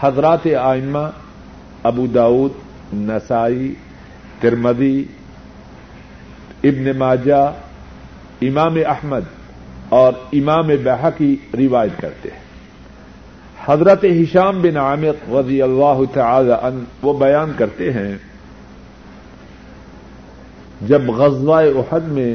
[0.00, 1.06] حضرات آئمہ،
[1.82, 2.52] ابو داود
[2.94, 3.74] نسائی
[4.40, 5.04] ترمدی
[6.64, 7.42] ابن ماجہ،
[8.42, 9.24] امام احمد
[9.88, 12.46] اور امام بحقی روایت کرتے ہیں۔
[13.66, 18.16] حضرت ہشام بن عامر رضی اللہ تعالی عنہ وہ بیان کرتے ہیں،
[20.80, 22.32] جب غزوہ احد میں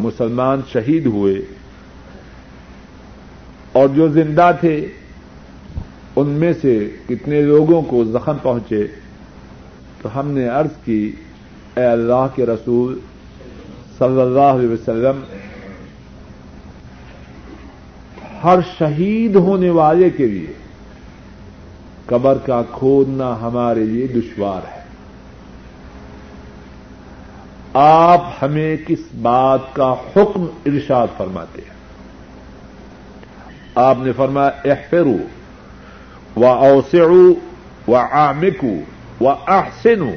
[0.00, 1.34] مسلمان شہید ہوئے
[3.72, 4.76] اور جو زندہ تھے،
[6.16, 8.86] ان میں سے کتنے لوگوں کو زخم پہنچے،
[10.02, 11.12] تو ہم نے عرض کی
[11.76, 12.98] اے اللہ کے رسول
[13.98, 15.20] صلی اللہ علیہ وسلم،
[18.44, 20.52] ہر شہید ہونے والے کے لیے
[22.06, 24.82] قبر کا کھودنا ہمارے لیے دشوار ہے۔
[27.74, 31.76] آپ ہمیں کس بات کا حکم ارشاد فرماتے ہیں؟
[33.74, 35.16] آپ نے فرمایا احفرو
[36.36, 37.32] و اوسعو
[37.88, 38.76] و آمکو
[39.20, 40.10] و احسنو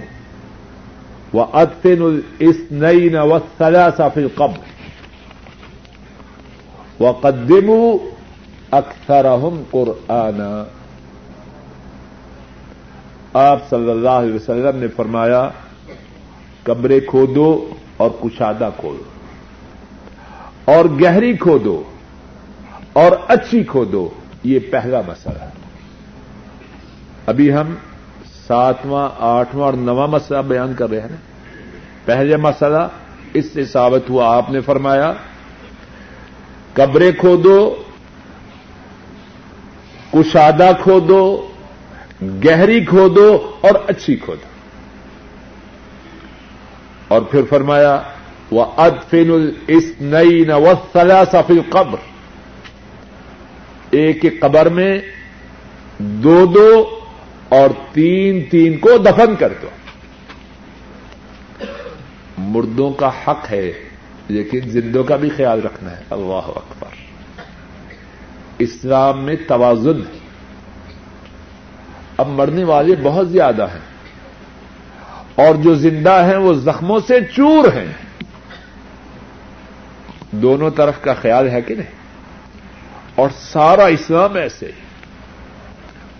[1.34, 2.02] وہ ادفن
[2.40, 4.62] اس نئی نو سلا سافل قبر
[7.02, 7.70] و قدم
[8.72, 9.26] اکثر
[9.72, 10.42] قرآن
[13.40, 15.50] آپ صلی اللہ علیہ وسلم نے فرمایا،
[16.64, 17.50] کمرے کھودو
[17.98, 19.04] اور کشادہ کھودو،
[20.66, 21.82] اور گہری کھودو
[22.94, 24.08] اور اچھی کھودو،
[24.44, 25.50] یہ پہلا مسئلہ ہے۔
[27.26, 27.74] ابھی ہم
[28.50, 31.18] ساتواں، آٹھواں اور نواں مسئلہ بیان کر رہے ہیں۔
[32.06, 32.88] پہلے مسئلہ
[33.34, 35.14] اس سے ثابت ہوا، آپ نے فرمایا،
[36.74, 37.76] قبریں کھودو،
[40.14, 41.47] کشادہ کھودو،
[42.22, 44.50] گہری کھودو اور اچھی کھودو۔
[47.08, 48.02] اور پھر فرمایا
[48.52, 51.97] وہ ادفین اس نئی نو سلا سفل قبر
[53.91, 55.02] ایک ایک قبر میں
[55.97, 56.99] دو دو
[57.50, 59.68] اور تین تین کو دفن کر دو۔
[62.38, 63.72] مردوں کا حق ہے،
[64.28, 66.88] لیکن زندوں کا بھی خیال رکھنا ہے۔ اللہ اکبر۔
[68.60, 70.20] اسلام میں توازن ہے۔
[72.18, 73.89] اب مرنے والے بہت زیادہ ہیں۔
[75.36, 77.93] اور جو زندہ ہیں، وہ زخموں سے چور ہیں۔
[80.32, 82.00] دونوں طرف کا خیال ہے کہ نہیں؟
[83.16, 84.72] اور سارا اسلام ایسے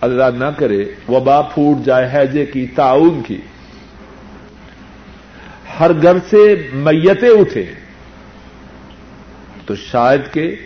[0.00, 3.38] اللہ نہ کرے، وبا پھوٹ جائے، حیضے کی، تعاون کی۔
[5.80, 7.64] ہر گھر سے میتیں اٹھے۔
[9.66, 10.56] تو شاید کہ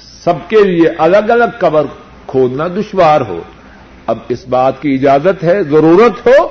[0.00, 1.86] سب کے لیے الگ الگ قبر
[2.26, 3.42] کھودنا دشوار ہو۔
[4.06, 6.48] اب اس بات کی اجازت ہے، ضرورت ہو۔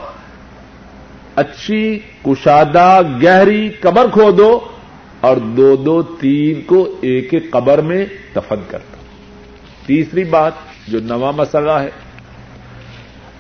[1.36, 4.59] اچھی، کشادہ، گہری قبر کھودو
[5.21, 8.05] اور دو دو تین کو ایک ایک قبر میں
[8.36, 8.97] دفن کر دو
[9.86, 10.51] تیسری بات
[10.88, 11.90] جو نواں مسئلہ ہے۔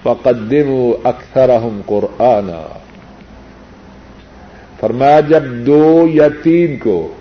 [0.03, 2.49] فقدم اکثر ہم قرآن
[4.79, 7.13] فرمایا، جب دو یا تین کو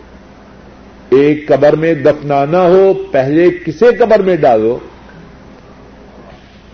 [1.10, 4.78] ایک قبر میں دفنانا ہو، پہلے کسے قبر میں ڈالو؟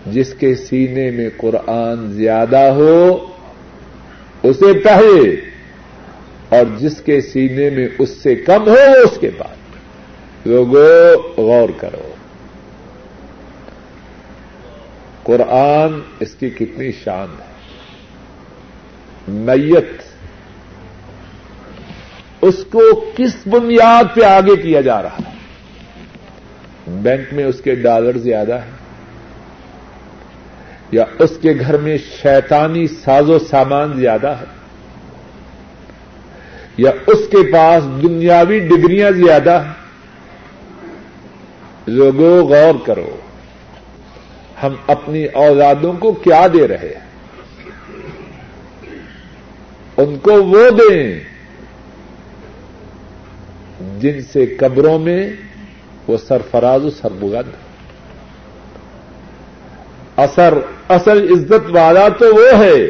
[0.05, 3.25] جس کے سینے میں قرآن زیادہ ہو،
[4.43, 5.35] اسے پہلے،
[6.49, 9.55] اور جس کے سینے میں اس سے کم ہو، اس کے بعد۔
[10.47, 12.09] لوگوں غور کرو۔
[15.29, 17.45] قرآن اس کی کتنی شان ہے۔
[19.27, 20.01] میت،
[22.41, 25.33] اس کو کس بنیاد پہ آگے کیا جا رہا ہے؟
[26.87, 28.71] بینک میں اس کے ڈالر زیادہ ہیں؟
[30.91, 34.45] یا اس کے گھر میں شیطانی ساز و سامان زیادہ ہے
[36.77, 39.73] یا اس کے پاس دنیاوی ڈگریاں زیادہ ہیں؟
[41.87, 43.17] لوگوں، غور کرو۔
[44.63, 47.09] ہم اپنی اولادوں کو کیا دے رہے ہیں؟
[49.97, 51.19] ان کو وہ دیں
[53.99, 55.33] جن سے قبروں میں
[56.07, 57.51] وہ سرفراز و سربگند
[60.15, 60.57] اثر،
[60.89, 62.89] اصل عزت والا تو وہ ہے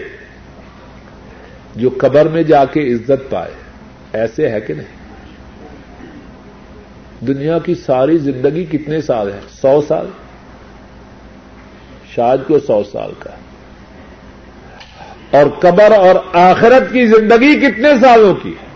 [1.76, 3.52] جو قبر میں جا کے عزت پائے۔
[4.14, 5.00] ایسے ہے کہ نہیں؟
[7.26, 10.08] دنیا کی ساری زندگی کتنے سال ہے سو سال؟
[12.20, 13.36] شاید کو سو سال کا
[15.32, 18.68] اور قبر اور آخرت کی زندگی کتنے سالوں کی ہے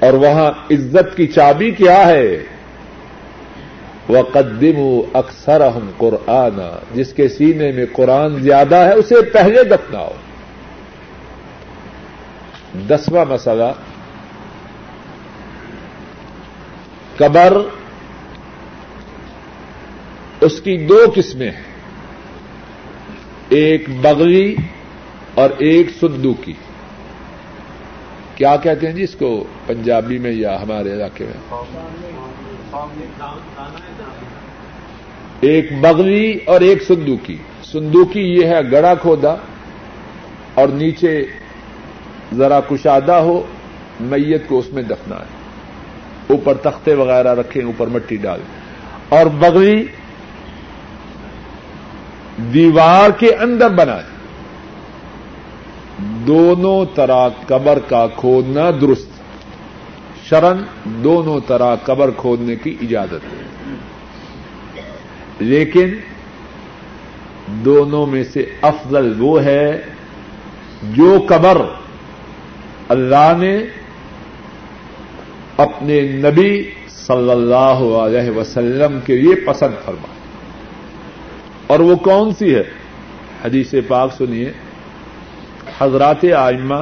[0.00, 2.38] اور وہاں عزت کی چابی کیا ہے
[4.08, 4.78] وہ قدم
[5.14, 6.58] اکثر ہم قرآن
[6.94, 10.10] جس کے سینے میں قرآن زیادہ ہے اسے پہلے دفناؤ
[12.88, 13.70] دسواں مسئلہ
[17.16, 17.56] قبر
[20.42, 21.60] اس کی دو قسمیں ہیں۔
[23.48, 24.56] ایک بغلی
[25.34, 26.52] اور ایک سندو کی۔
[28.34, 31.64] کیا کہتے ہیں جی اس کو پنجابی میں یا ہمارے علاقے میں؟
[35.40, 39.34] ایک بغلی اور ایک سندوکی سندوکی یہ ہے گڑا کھودا
[40.54, 41.26] اور نیچے
[42.34, 43.46] ذرا کشادہ ہو،
[44.00, 45.26] میت کو اس میں دفنا ہے
[46.26, 48.46] اوپر تختے وغیرہ رکھیں، اوپر مٹی ڈالیں
[49.08, 49.86] اور بغلی
[52.54, 54.12] دیوار کے اندر بنائے
[55.98, 59.08] دونوں طرح قبر کا کھودنا درست۔
[60.24, 63.42] شرن دونوں طرح قبر کھودنے کی اجازت ہے۔
[65.38, 65.94] لیکن
[67.46, 69.82] دونوں میں سے افضل وہ ہے
[70.82, 71.62] جو قبر
[72.88, 73.58] اللہ نے
[75.56, 80.06] اپنے نبی صلی اللہ علیہ وسلم کے لیے پسند فرما
[81.72, 82.62] اور وہ کون سی ہے؟
[83.44, 84.52] حدیث پاک سنیے۔
[85.80, 86.74] حضرات آئمہ۔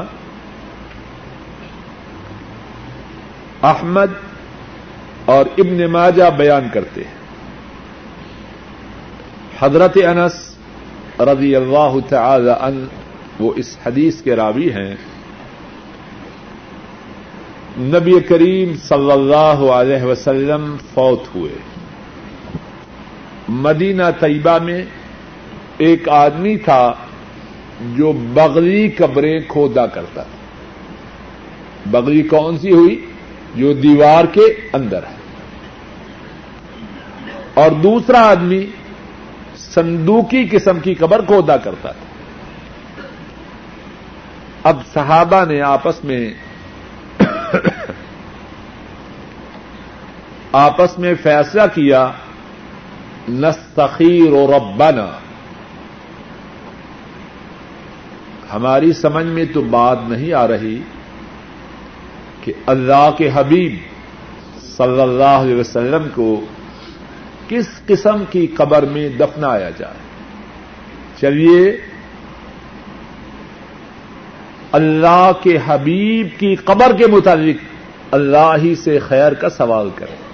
[3.63, 4.07] احمد
[5.25, 7.15] اور ابن ماجہ بیان کرتے ہیں۔
[9.59, 10.57] حضرت انس
[11.21, 12.87] رضی اللہ تعالی ان
[13.41, 14.95] وہ اس حدیث کے راوی ہیں۔
[17.79, 21.70] نبی کریم صلی اللہ علیہ وسلم فوت ہوئے۔
[23.51, 24.85] مدینہ طیبہ میں
[25.79, 26.93] ایک آدمی تھا
[27.97, 30.37] جو بغلی قبریں کھودا کرتا تھا۔
[31.87, 33.07] بغلی کون سی ہوئی؟
[33.55, 34.43] جو دیوار کے
[34.73, 35.17] اندر ہے۔
[37.55, 38.67] اور دوسرا آدمی
[39.57, 42.07] صندوقی قسم کی قبر کھودا کرتا تھا۔
[44.69, 46.35] اب صحابہ نے آپس میں
[50.53, 52.11] آپس میں فیصلہ کیا
[53.29, 55.07] نستخیر و ربنا۔
[58.53, 60.83] ہماری سمجھ میں تو بات نہیں آ رہی
[62.45, 63.75] کہ اللہ کے حبیب
[64.63, 66.45] صلی اللہ علیہ وسلم کو
[67.49, 70.01] کس قسم کی قبر میں دفنایا جائے۔
[71.21, 71.77] چلیے،
[74.73, 77.57] اللہ کے حبیب کی قبر کے متعلق
[78.15, 80.30] اللہ ہی سے خیر کا سوال کریں۔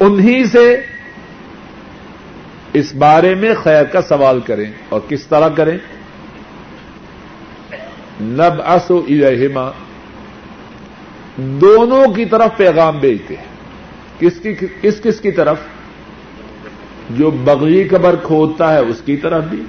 [0.00, 0.80] انہی سے
[2.72, 5.78] اس بارے میں خیر کا سوال کریں اور کس طرح کریں؟
[8.20, 9.70] نب اسو الہما
[11.36, 13.44] دونوں کی طرف پیغام بھیجتے ہیں۔
[14.18, 15.56] کس کی کس کس کی طرف؟
[17.10, 19.62] جو بغی قبر کھودتا ہے اس کی طرف بھی،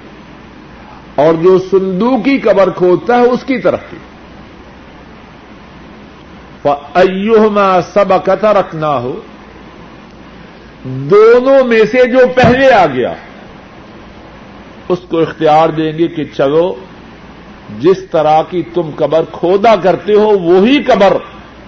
[1.14, 3.98] اور جو سندوکی قبر کھودتا ہے اس کی طرف بھی۔
[6.94, 9.20] ایوہما سب قطع رکھنا ہو
[10.84, 13.14] دونوں میں سے جو پہلے آ گیا،
[14.88, 16.74] اس کو اختیار دیں گے کہ چلو،
[17.78, 21.16] جس طرح کی تم قبر کھودا کرتے ہو، وہی قبر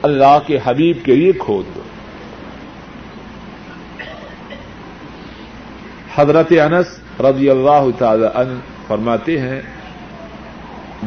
[0.03, 1.81] اللہ کے حبیب کے لیے کھود دو۔
[6.15, 9.61] حضرت انس رضی اللہ تعالی ان فرماتے ہیں،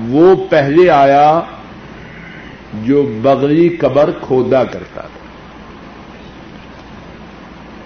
[0.09, 1.41] وہ پہلے آیا
[2.73, 5.22] جو بغلی قبر کھودا کرتا تھا۔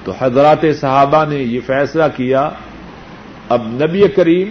[0.07, 2.49] تو حضرات صحابہ نے یہ فیصلہ کیا،
[3.49, 4.49] اب نبی کریم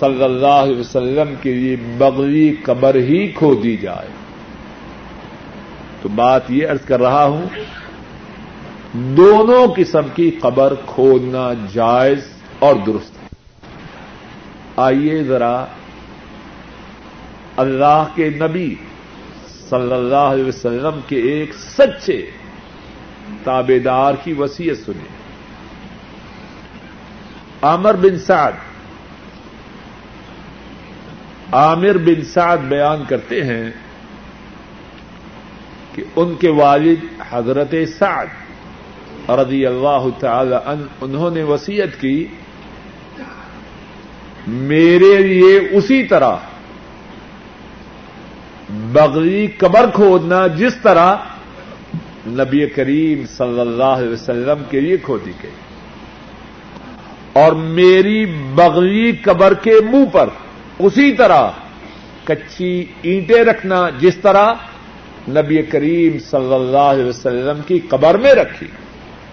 [0.00, 4.08] صلی اللہ علیہ وسلم کے لیے بغلی قبر ہی کھو دی جائے۔
[6.02, 7.46] تو بات یہ ارض کر رہا ہوں،
[8.94, 12.20] دونوں قسم کی قبر کھودنا جائز
[12.58, 13.28] اور درست ہے۔
[14.76, 15.64] آئیے ذرا
[17.56, 18.74] اللہ کے نبی
[19.70, 22.30] صلی اللہ علیہ وسلم کے ایک سچے
[23.44, 25.08] تابے دار کی وسیعت سنی
[27.62, 28.52] عامر بن سعد۔
[31.52, 33.70] عامر بن سعد بیان کرتے ہیں
[35.94, 38.26] کہ ان کے والد حضرت سعد
[39.30, 42.26] رضی اللہ تعالی ان انہوں نے وسیعت کی،
[44.46, 46.36] میرے لیے اسی طرح
[48.92, 51.16] بغلی قبر کھودنا، جس طرح
[52.26, 55.50] نبی کریم صلی اللہ علیہ وسلم کے لیے کھودی گئی
[57.32, 60.28] اور میری بغلی قبر کے منہ پر
[60.78, 61.50] اسی طرح
[62.24, 64.52] کچی اینٹیں رکھنا جس طرح
[65.28, 68.66] نبی کریم صلی اللہ علیہ وسلم کی قبر میں رکھی۔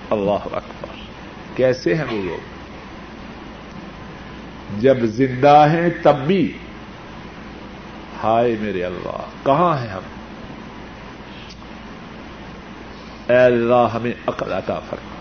[0.09, 0.95] اللہ اکبر۔
[1.55, 2.57] کیسے ہیں وہ لوگ؟
[4.79, 6.53] جب زندہ ہیں تب بھی۔
[8.23, 10.16] ہائے میرے اللہ، کہاں ہیں ہم؟
[13.29, 15.17] اے اللہ، ہمیں عقل عطا فرما۔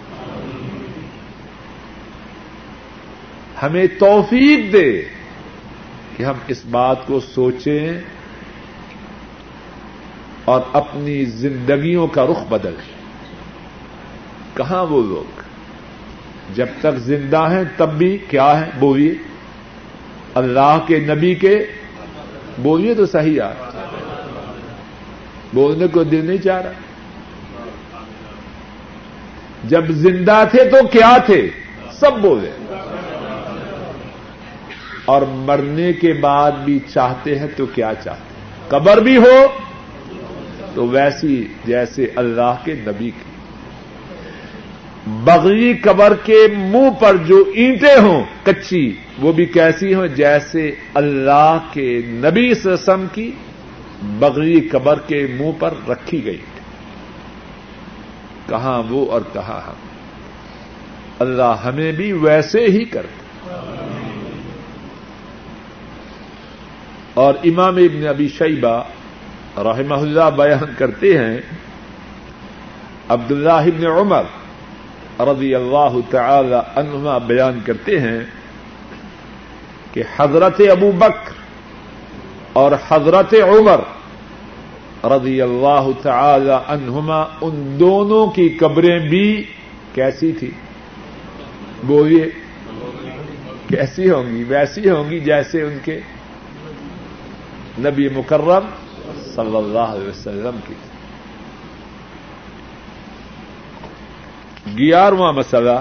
[3.62, 5.02] ہمیں توفیق دے
[6.16, 8.00] کہ ہم اس بات کو سوچیں
[10.44, 12.96] اور اپنی زندگیوں کا رخ بدلیں
[14.56, 15.40] کہاں وہ لوگ؟
[16.54, 19.14] جب تک زندہ ہیں تب بھی کیا ہے بولیے
[20.34, 21.66] اللہ کے نبی کے
[22.58, 23.50] بولیے تو صحیح آ۔
[25.54, 26.72] بولنے کو دل نہیں چاہ رہا۔
[29.68, 31.50] جب زندہ تھے تو کیا تھے؟
[31.92, 32.50] سب بولے
[35.04, 38.36] اور مرنے کے بعد بھی چاہتے ہیں تو کیا چاہتے ہیں؟
[38.68, 39.46] قبر بھی ہو
[40.74, 43.30] تو ویسی جیسے اللہ کے نبی کی۔
[45.06, 51.58] بغلی قبر کے منہ پر جو اینٹیں ہوں، کچی، وہ بھی کیسی ہوں؟ جیسے اللہ
[51.72, 53.30] کے نبی سسم کی
[54.02, 56.38] بغلی قبر کے منہ پر رکھی گئی۔
[58.46, 59.74] کہاں وہ اور کہاں ہم۔
[61.18, 63.50] اللہ ہمیں بھی ویسے ہی کرتے
[67.14, 68.82] اور امام ابن ابی شیبہ
[69.58, 71.40] رحمہ اللہ بیان کرتے ہیں،
[73.08, 74.22] عبداللہ ابن عمر
[75.20, 78.20] رضی اللہ تعالی عنہما بیان کرتے ہیں
[79.92, 81.32] کہ حضرت ابو بکر
[82.52, 83.80] اور حضرت عمر
[85.08, 89.44] رضی اللہ تعالی عنہما، ان دونوں کی قبریں بھی
[89.94, 90.50] کیسی تھی؟
[91.82, 92.30] بولیے،
[93.68, 96.00] کیسی ہوں گی؟ ویسی ہوں گی جیسے ان کے
[97.78, 98.66] نبی مکرم
[99.34, 100.74] صلی اللہ علیہ وسلم کی۔
[104.78, 105.80] گیارہواں مسئلہ،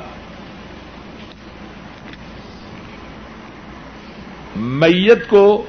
[4.55, 5.65] میت کو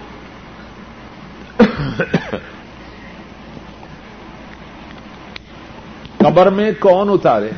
[6.36, 7.50] قبر میں کون اتارے؟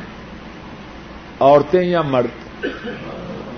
[1.39, 2.65] عورتیں یا مرد؟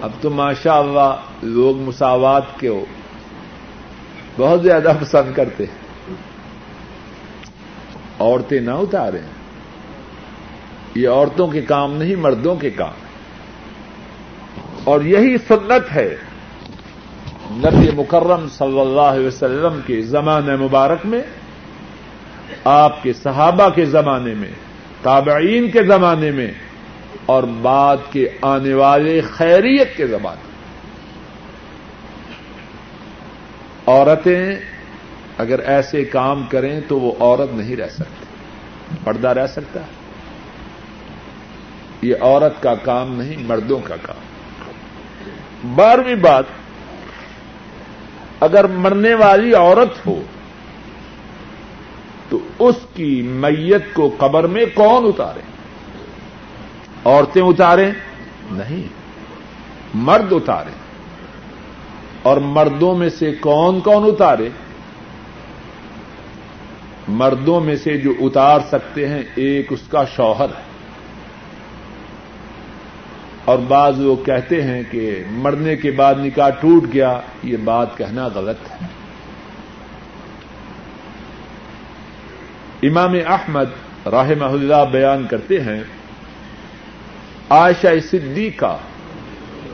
[0.02, 2.86] اب تو ماشاء اللہ لوگ مساوات کے ہو،
[4.38, 5.66] بہت زیادہ پسند کرتے
[8.20, 9.22] عورتیں نہ اتاریں
[10.96, 12.94] یہ عورتوں کے کام نہیں، مردوں کے کام۔
[14.84, 16.18] اور یہی سنت ہے۔
[17.52, 21.22] نبی مکرم صلی اللہ علیہ وسلم کے زمانے مبارک میں،
[22.64, 24.71] آپ کے صحابہ کے زمانے میں
[25.04, 26.52] تابعین کے زمانے میں
[27.26, 30.52] اور بعد کے آنے والے خیریت کے زمانے میں۔
[33.88, 34.56] عورتیں
[35.38, 38.26] اگر ایسے کام کریں تو وہ عورت نہیں رہ سکتی۔
[39.04, 39.86] پردہ رہ سکتا ہے۔
[42.02, 44.32] یہ عورت کا کام نہیں، مردوں کا کام۔
[45.76, 46.44] بارہویں بات،
[48.40, 50.22] اگر مرنے والی عورت ہو
[52.68, 55.40] اس کی میت کو قبر میں کون اتارے؟
[57.06, 57.92] عورتیں اتاریں
[58.52, 58.84] نہیں،
[59.94, 60.72] مرد اتارے۔
[62.22, 64.50] اور مردوں میں سے کون کون اتارے؟
[67.08, 70.72] مردوں میں سے جو اتار سکتے ہیں، ایک اس کا شوہر ہے۔
[73.46, 78.28] اور بعض وہ کہتے ہیں کہ مرنے کے بعد نکاح ٹوٹ گیا، یہ بات کہنا
[78.28, 79.01] غلط ہے۔
[82.84, 85.84] امام احمد رحمہ اللہ بیان کرتے ہیں،
[87.50, 88.78] عائشہ صدیقہ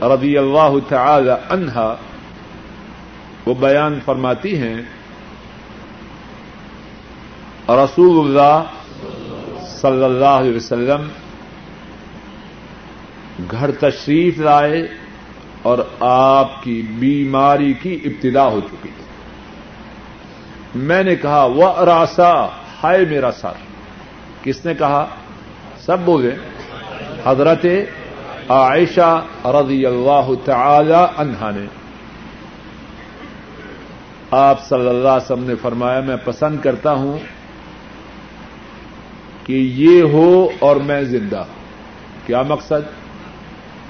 [0.02, 1.94] رضی اللہ تعالی عنہا
[3.46, 4.82] وہ بیان فرماتی ہیں
[7.68, 8.62] رسول اللہ
[9.66, 11.08] صلی اللہ علیہ وسلم
[13.50, 14.88] گھر تشریف لائے
[15.62, 19.04] اور آپ کی بیماری کی ابتدا ہو چکی تھی۔
[20.74, 22.32] میں نے کہا وہ راسا
[22.82, 23.52] ہائے میرا سر
[24.42, 25.06] کس نے کہا؟
[25.78, 26.30] سب بولے
[27.26, 27.66] حضرت
[28.48, 31.66] عائشہ رضی اللہ تعالی عنہا نے۔
[34.30, 37.18] آپ صلی اللہ علیہ وسلم نے فرمایا، میں پسند کرتا ہوں
[39.46, 41.44] کہ یہ ہو اور میں زندہ۔
[42.26, 42.98] کیا مقصد؟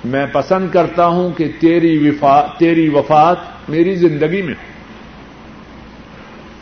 [0.05, 2.11] میں پسند کرتا ہوں کہ تیری
[2.59, 3.36] تیری وفات
[3.68, 4.55] میری زندگی میں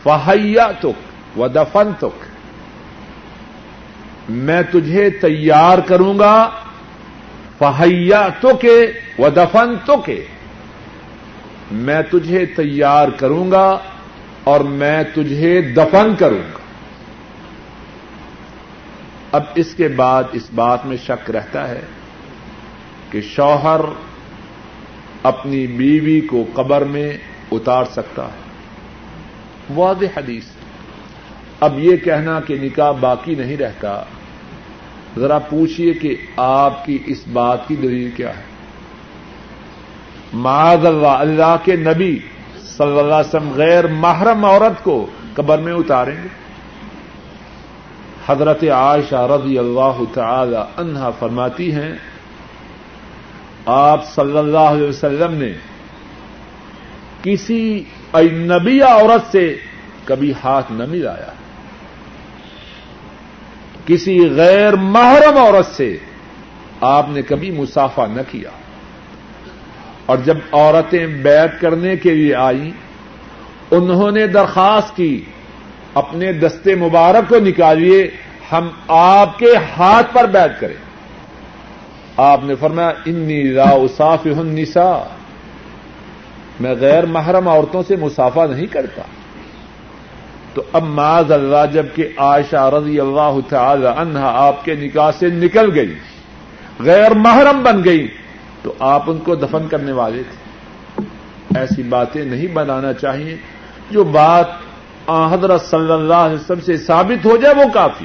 [0.03, 1.06] فہیا تک
[1.37, 2.25] و دفن تک
[4.29, 6.51] میں تجھے تیار کروں گا۔
[7.59, 10.25] فہیا تو کے و دفن تو کے
[11.73, 13.79] میں تجھے تیار کروں گا
[14.45, 16.59] اور میں تجھے دفن کروں گا۔
[19.33, 21.81] اب اس کے بعد اس بات میں شک رہتا ہے
[23.11, 23.81] کہ شوہر
[25.23, 27.17] اپنی بیوی کو قبر میں
[27.53, 28.47] اتار سکتا ہے۔
[29.75, 30.56] واضح حدیث۔
[31.61, 34.03] اب یہ کہنا کہ نکاح باقی نہیں رہتا،
[35.19, 38.43] ذرا پوچھئے کہ آپ کی اس بات کی دلیل کیا ہے۔
[40.33, 42.19] معاذ اللہ اللہ کے نبی
[42.77, 46.29] صلی اللہ علیہ وسلم غیر محرم عورت کو قبر میں اتاریں گے۔
[48.27, 51.93] حضرت عائشہ رضی اللہ تعالی عنہا فرماتی ہیں،
[53.67, 55.53] آپ صلی اللہ علیہ وسلم نے
[57.23, 59.57] کسی اجنبی عورت سے
[60.05, 61.33] کبھی ہاتھ نہ ملایا۔
[63.87, 65.99] کسی غیر محرم عورت سے
[66.81, 68.51] آپ نے کبھی مسافہ نہ کیا۔
[70.07, 72.71] اور جب عورتیں بیت کرنے کے لیے آئیں،
[73.71, 75.25] انہوں نے درخواست کی،
[75.95, 78.11] اپنے دستے مبارک کو نکالیے،
[78.53, 80.87] ہم آپ کے ہاتھ پر بیت کریں۔
[82.17, 85.03] آپ نے فرمایا، انی لا اصاف النساء.
[86.61, 89.03] میں غیر محرم عورتوں سے مسافہ نہیں کرتا۔
[90.57, 95.79] تو اب معاذ اللہ جبکہ عائشہ رضی اللہ تعالی عنہا آپ کے نکاح سے نکل
[95.79, 95.95] گئی،
[96.81, 98.09] غیر محرم بن گئی،
[98.63, 100.47] تو آپ ان کو دفن کرنے والے تھے۔
[101.61, 103.37] ایسی باتیں نہیں بنانا چاہیے۔
[103.91, 104.47] جو بات
[105.07, 108.05] حضرت صلی اللہ علیہ وسلم سے ثابت ہو جائے وہ کافی۔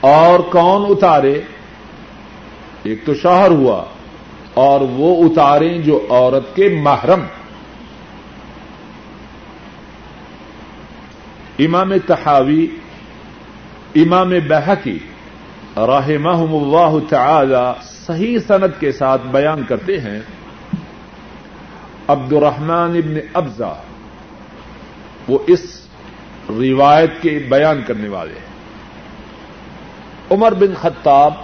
[0.00, 1.40] اور کون اتارے؟
[2.82, 3.84] ایک تو شوہر ہوا۔
[4.54, 7.20] اور وہ اتاریں جو عورت کے محرم۔
[11.58, 12.66] امام تحاوی،
[13.94, 14.98] امام بحقی
[15.76, 20.20] رحمہم اللہ تعالی صحیح صنعت کے ساتھ بیان کرتے ہیں۔
[22.08, 23.72] عبد الرحمان ابن ابزا
[25.28, 25.88] وہ اس
[26.50, 28.52] روایت کے بیان کرنے والے ہیں۔
[30.30, 31.34] عمر بن خطاب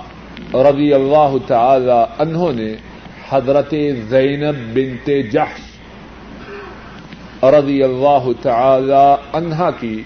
[0.54, 2.76] رضی اللہ تعالی انہوں نے
[3.30, 3.74] حضرت
[4.08, 5.60] زینب بنت جحش
[7.42, 10.02] رضی اللہ تعالی عنہا کی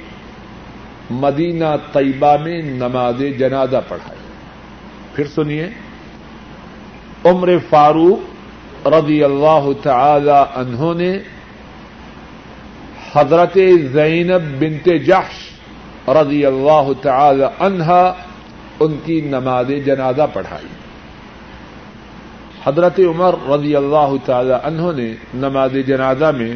[1.10, 4.18] مدینہ طیبہ میں نماز جنازہ پڑھائی۔
[5.14, 5.68] پھر سنیے،
[7.24, 11.18] عمر فاروق رضی اللہ تعالی انہوں نے
[13.14, 13.58] حضرت
[13.92, 15.50] زینب بنت جحش
[16.08, 18.12] رضی اللہ تعالی عنہا
[18.80, 20.81] ان کی نماز جنازہ پڑھائی۔
[22.64, 26.54] حضرت عمر رضی اللہ تعالی انہوں نے نماز جنازہ میں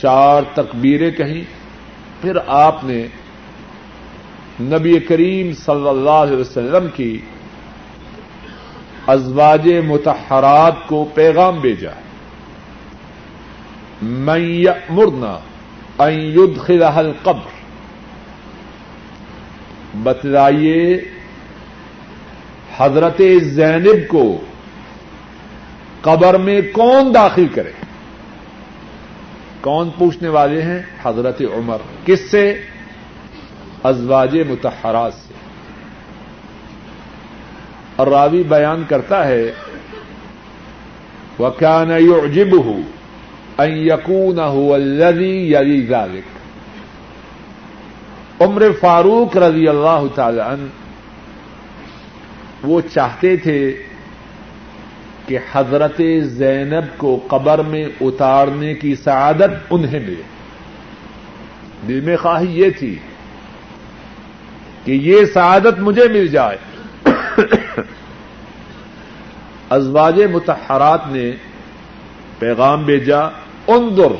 [0.00, 1.44] چار تکبیریں کہیں،
[2.20, 3.06] پھر آپ نے
[4.60, 7.20] نبی کریم صلی اللہ علیہ وسلم کی
[9.06, 11.90] ازواج متحرات کو پیغام بھیجا۔
[14.02, 15.38] میں مرنا
[16.10, 17.50] يدخلها القبر
[19.94, 21.00] بتلائیے
[22.76, 24.40] حضرت زینب کو
[26.04, 27.70] قبر میں کون داخل کرے؟
[29.60, 32.60] کون پوچھنے والے ہیں؟ حضرت عمر۔ کس سے؟
[33.82, 35.34] ازواج متحرات سے۔
[37.96, 39.52] اور راوی بیان کرتا ہے
[41.38, 42.82] وہ کیا نجب ہوں
[43.58, 44.38] یقون
[44.74, 46.24] الذي یلی ذلك۔
[48.42, 50.66] عمر فاروق رضی اللہ تعالی عنہ
[52.62, 53.82] وہ چاہتے تھے
[55.26, 60.22] کہ حضرت زینب کو قبر میں اتارنے کی سعادت انہیں ملے
[61.88, 62.98] دل میں خواہی یہ تھی
[64.84, 66.56] کہ یہ سعادت مجھے مل جائے۔
[69.70, 71.30] ازواج متحرات نے
[72.38, 73.20] پیغام بھیجا
[73.68, 74.12] اندر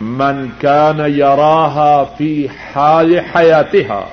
[0.00, 4.04] من كان يراها في حال حياتها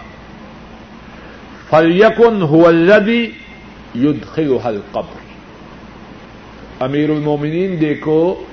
[1.69, 3.23] فليكن هو الذي
[3.95, 5.30] يدخلها القبر۔
[6.81, 8.45] امیر المومنین دیکھو،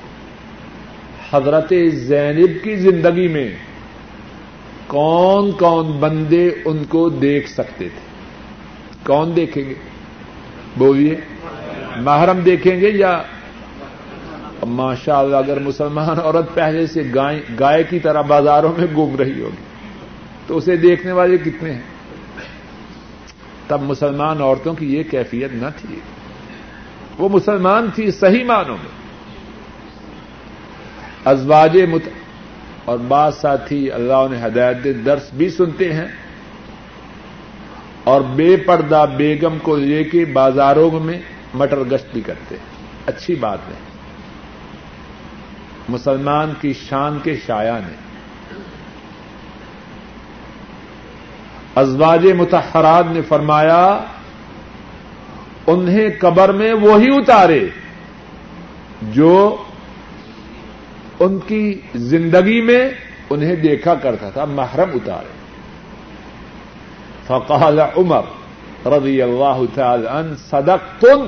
[1.33, 3.49] حضرت زینب کی زندگی میں
[4.87, 8.07] کون کون بندے ان کو دیکھ سکتے تھے؟
[9.07, 9.75] کون دیکھیں گے؟
[10.77, 11.15] بولیے،
[11.97, 13.23] محرم دیکھیں گے یا
[14.67, 17.03] ماشاء اللہ اگر مسلمان عورت پہلے سے
[17.61, 19.65] گائے کی طرح بازاروں میں گھوم رہی ہوگی،
[20.47, 21.87] تو اسے دیکھنے والے کتنے ہیں؟
[23.67, 25.97] تب مسلمان عورتوں کی یہ کیفیت نہ تھی۔
[27.19, 28.99] وہ مسلمان تھی صحیح معنوں میں۔
[31.25, 32.03] ازواج مت،
[32.85, 36.07] اور بعض ساتھی اللہ نے ہدایت درس بھی سنتے ہیں۔
[38.05, 41.21] اور بے پردہ بیگم کو لے کے بازاروں میں
[41.55, 42.65] مٹر گشت بھی کرتے ہیں۔
[43.07, 43.75] اچھی بات ہے۔
[45.89, 48.09] مسلمان کی شان کے شاعن ہیں۔
[51.77, 54.05] ازواج متحرات نے فرمایا
[55.69, 57.69] انہیں قبر میں وہی اتارے
[59.03, 59.57] جو
[61.21, 62.91] ان کی زندگی میں
[63.31, 65.39] انہیں دیکھا کرتا تھا، محرم اتارے۔
[67.27, 68.23] فقال عمر
[68.87, 71.27] رضی اللہ تعالی عنہ صدق تن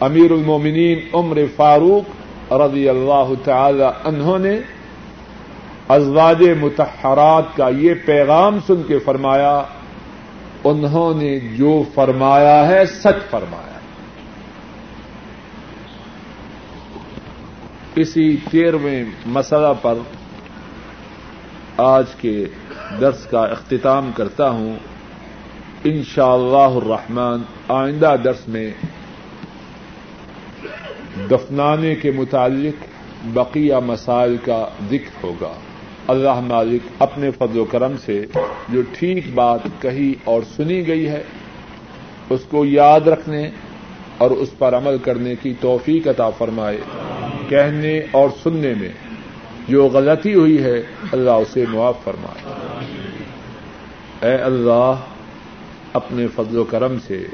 [0.00, 4.58] امیر المومنین عمر فاروق رضی اللہ تعالی انہوں نے
[5.88, 9.62] ازواج متحرات کا یہ پیغام سن کے فرمایا
[10.64, 13.78] انہوں نے جو فرمایا ہے، سچ فرمایا
[17.94, 19.94] اسی تیرہویں مسئلہ پر
[21.76, 22.46] آج کے
[23.00, 24.76] درس کا اختتام کرتا ہوں۔
[25.84, 28.70] ان شاء اللہ الرحمن آئندہ درس میں
[31.30, 32.84] دفنانے کے متعلق
[33.24, 35.52] بقیہ مسائل کا ذکر ہوگا۔
[36.08, 38.26] اللہ مالک اپنے فضل و کرم سے
[38.68, 41.22] جو ٹھیک بات کہی اور سنی گئی ہے،
[42.30, 43.50] اس کو یاد رکھنے
[44.18, 46.78] اور اس پر عمل کرنے کی توفیق عطا فرمائے۔
[47.48, 48.88] کہنے اور سننے میں
[49.68, 50.82] جو غلطی ہوئی ہے،
[51.12, 52.52] اللہ اسے معاف فرمائے۔
[54.22, 54.94] اے اللہ،
[55.92, 57.26] اپنے فضل و کرم سے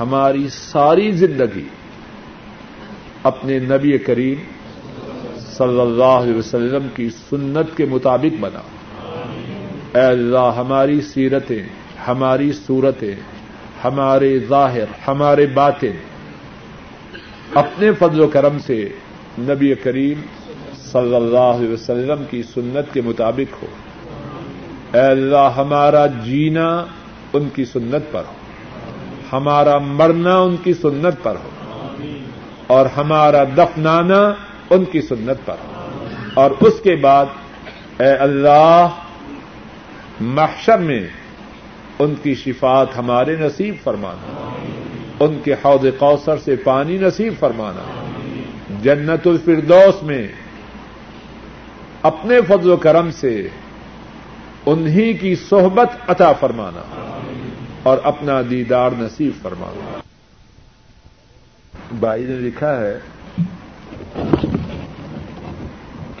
[0.00, 1.68] ہماری ساری زندگی،
[3.22, 4.59] اپنے نبی کریم
[5.60, 8.60] صلی اللہ علیہ وسلم کی سنت کے مطابق بنا۔
[9.94, 11.62] اے اللہ، ہماری سیرتیں،
[12.08, 13.14] ہماری صورتیں،
[13.84, 15.90] ہمارے ظاہر، ہمارے باطن،
[17.54, 18.88] اپنے فضل و کرم سے
[19.38, 20.20] نبی کریم
[20.76, 23.68] صلی اللہ علیہ وسلم کی سنت کے مطابق ہو۔
[24.94, 26.84] اے اللہ، ہمارا جینا
[27.32, 28.32] ان کی سنت پر ہو۔
[29.32, 31.50] ہمارا مرنا ان کی سنت پر ہو۔
[32.66, 34.34] اور ہمارا دفنانا
[34.70, 35.56] ان کی سنت پر۔
[36.34, 37.26] اور اس کے بعد
[38.00, 38.88] اے اللہ،
[40.20, 41.08] محشر میں
[41.98, 44.56] ان کی شفات ہمارے نصیب فرمانا۔
[45.20, 48.06] ان کے حوض کوثر سے پانی نصیب فرمانا۔
[48.82, 50.28] جنت الفردوس میں
[52.02, 53.48] اپنے فضل و کرم سے
[54.66, 56.82] انہی کی صحبت عطا فرمانا۔
[57.82, 60.00] اور اپنا دیدار نصیب فرمانا۔
[61.92, 62.98] بھائی نے لکھا ہے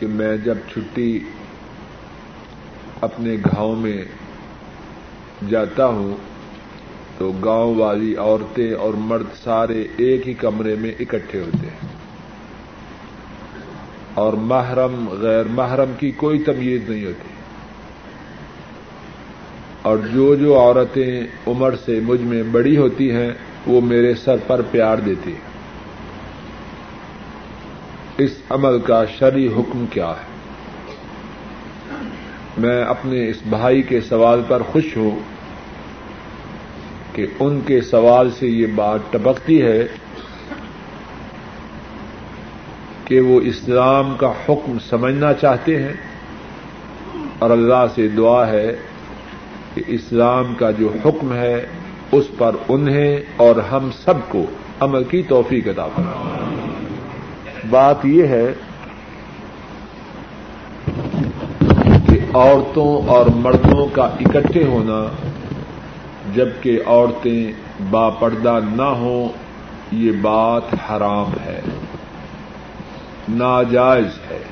[0.00, 1.18] کہ میں جب چھٹی
[3.00, 4.04] اپنے گاؤں میں
[5.48, 6.16] جاتا ہوں
[7.18, 11.88] تو گاؤں والی عورتیں اور مرد سارے ایک ہی کمرے میں اکٹھے ہوتے ہیں۔
[14.14, 17.28] اور محرم، غیر محرم کی کوئی تمیز نہیں ہوتی۔
[19.82, 23.30] اور جو جو عورتیں عمر سے مجھ میں بڑی ہوتی ہیں،
[23.66, 25.49] وہ میرے سر پر پیار دیتی ہیں۔
[28.20, 30.28] اس عمل کا شرعی حکم کیا ہے؟
[32.58, 35.18] میں اپنے اس بھائی کے سوال پر خوش ہوں
[37.12, 39.86] کہ ان کے سوال سے یہ بات ٹپکتی ہے
[43.04, 45.92] کہ وہ اسلام کا حکم سمجھنا چاہتے ہیں
[47.38, 48.76] اور اللہ سے دعا ہے
[49.74, 51.66] کہ اسلام کا جو حکم ہے
[52.12, 54.44] اس پر انہیں اور ہم سب کو
[54.80, 56.49] عمل کی توفیق ادا کرنا
[57.70, 58.52] بات یہ ہے
[62.08, 65.06] کہ عورتوں اور مردوں کا اکٹھے ہونا
[66.34, 67.52] جبکہ عورتیں
[67.90, 69.28] با پردہ نہ ہوں،
[69.92, 71.60] یہ بات حرام ہے،
[73.28, 74.42] ناجائز ہے۔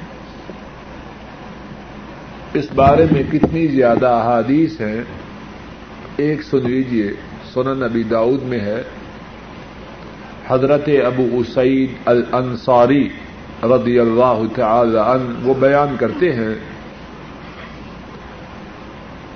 [2.55, 5.03] اس بارے میں کتنی زیادہ احادیث ہیں،
[6.16, 7.12] ایک سن لیجیے
[7.55, 8.83] سنن نبی داؤد میں ہے۔
[10.51, 13.09] حضرت ابو اسعید الانصاری
[13.62, 16.55] رضی اللہ تعالی عنہ وہ بیان کرتے ہیں۔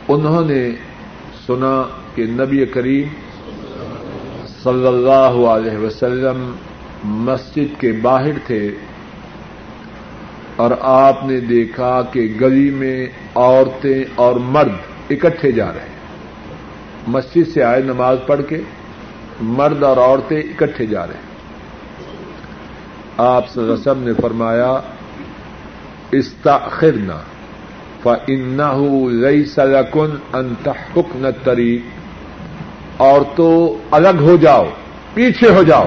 [0.09, 0.71] انہوں نے
[1.47, 1.83] سنا
[2.15, 3.09] کہ نبی کریم
[4.63, 6.53] صلی اللہ علیہ وسلم
[7.05, 8.71] مسجد کے باہر تھے
[10.57, 14.73] اور آپ نے دیکھا کہ گلی میں عورتیں اور مرد
[15.11, 15.93] اکٹھے جا رہے ہیں۔
[17.07, 18.61] مسجد سے آئے نماز پڑھ کے
[19.43, 21.33] مرد اور عورتیں اکٹھے جا رہے ہیں۔
[23.17, 24.81] آپ رسم نے فرمایا
[26.13, 27.21] استاخرنا
[28.03, 28.63] فن
[29.13, 31.81] لئی سلکن انتحکن طریق
[32.97, 34.65] اور تو الگ ہو جاؤ،
[35.15, 35.87] پیچھے ہو جاؤ۔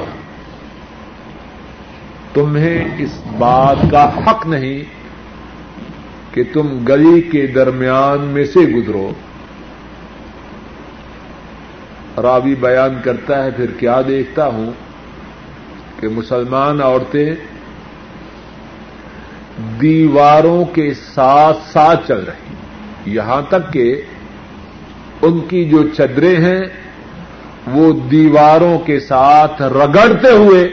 [2.34, 4.84] تمہیں اس بات کا حق نہیں
[6.34, 9.12] کہ تم گلی کے درمیان میں سے گزرو۔
[12.22, 14.72] راوی بیان کرتا ہے، پھر کیا دیکھتا ہوں؟
[16.00, 17.36] کہ مسلمان عورتیں
[19.82, 22.56] دیواروں کے ساتھ ساتھ چل رہی
[23.06, 24.02] یہاں تک کہ
[25.22, 26.62] ان کی جو چدریں ہیں،
[27.68, 30.68] وہ دیواروں کے ساتھ رگڑتے ہوئے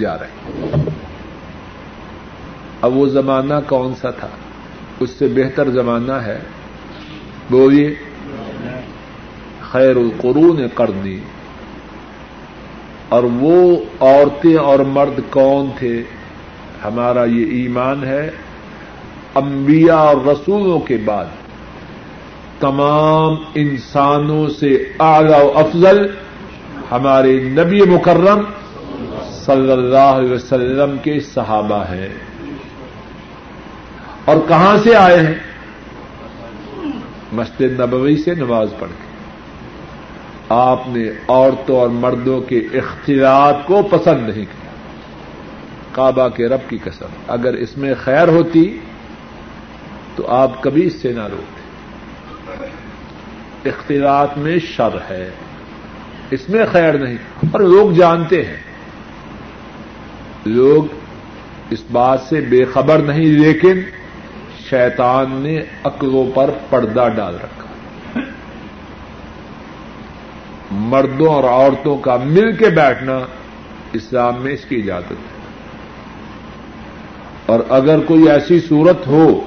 [0.00, 0.70] جا رہے ہیں۔
[2.82, 4.28] اب وہ زمانہ کون سا تھا؟
[5.00, 6.38] اس سے بہتر زمانہ ہے۔
[7.50, 7.94] بولیے۔
[9.72, 11.18] خیر القرون کرنی۔
[13.08, 16.02] اور وہ عورتیں اور مرد کون تھے؟
[16.84, 18.30] ہمارا یہ ایمان ہے
[19.34, 21.24] انبیاء اور رسولوں کے بعد۔
[22.60, 26.06] تمام انسانوں سے اعلی و افضل
[26.90, 28.40] ہمارے نبی مکرم
[29.30, 32.08] صلی اللہ علیہ وسلم کے صحابہ ہیں۔
[34.24, 35.34] اور کہاں سے آئے ہیں؟
[37.32, 39.07] مسجد نبوی سے نماز پڑھ کے۔
[40.48, 44.70] آپ نے عورتوں اور مردوں کے اختیارات کو پسند نہیں کیا۔
[45.92, 48.78] کعبہ کے رب کی قسم، اگر اس میں خیر ہوتی
[50.16, 51.58] تو آپ کبھی اس سے نہ روکتے۔
[53.68, 55.30] اختیارات میں شر ہے،
[56.30, 57.16] اس میں خیر نہیں۔
[57.52, 58.56] اور لوگ جانتے ہیں۔
[60.46, 60.84] لوگ
[61.70, 63.80] اس بات سے بے خبر نہیں، لیکن
[64.70, 67.57] شیطان نے عقلوں پر پردہ ڈال رکھا۔
[70.70, 73.18] مردوں اور عورتوں کا مل کے بیٹھنا
[73.92, 75.38] اسلام میں اس کی اجازت ہے۔
[77.46, 79.40] اور اگر کوئی ایسی صورت ہو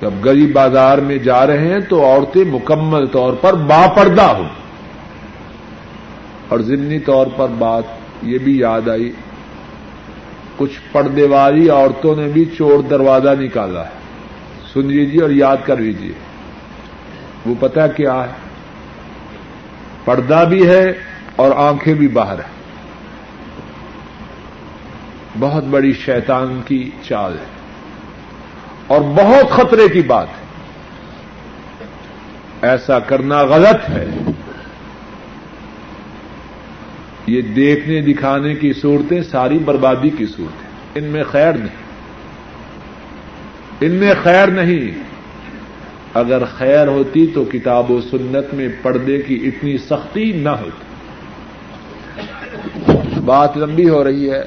[0.00, 4.22] کہ اب غریب بازار میں جا رہے ہیں تو عورتیں مکمل طور پر با پردہ
[4.22, 4.48] ہوں۔
[6.48, 7.84] اور ضمنی طور پر بات
[8.22, 9.12] یہ بھی یاد آئی،
[10.56, 13.90] کچھ پردے والی عورتوں نے بھی چور دروازہ نکالا ہے۔
[14.72, 16.12] سن لیجیے اور یاد کر لیجیے
[17.46, 18.45] وہ پتہ کیا ہے؟
[20.06, 20.92] پردہ بھی ہے
[21.36, 22.56] اور آنکھیں بھی باہر ہیں۔
[25.38, 27.44] بہت بڑی شیطان کی چال ہے۔
[28.86, 30.46] اور بہت خطرے کی بات ہے۔
[32.62, 34.10] ایسا کرنا غلط ہے۔
[37.26, 41.76] یہ دیکھنے دکھانے کی صورتیں ساری بربادی کی صورتیں۔ ان میں خیر نہیں۔
[43.80, 45.05] ان میں خیر نہیں۔
[46.16, 50.96] اگر خیر ہوتی تو کتاب و سنت میں پردے کی اتنی سختی نہ ہوتی۔
[53.24, 54.42] بات لمبی ہو رہی ہے،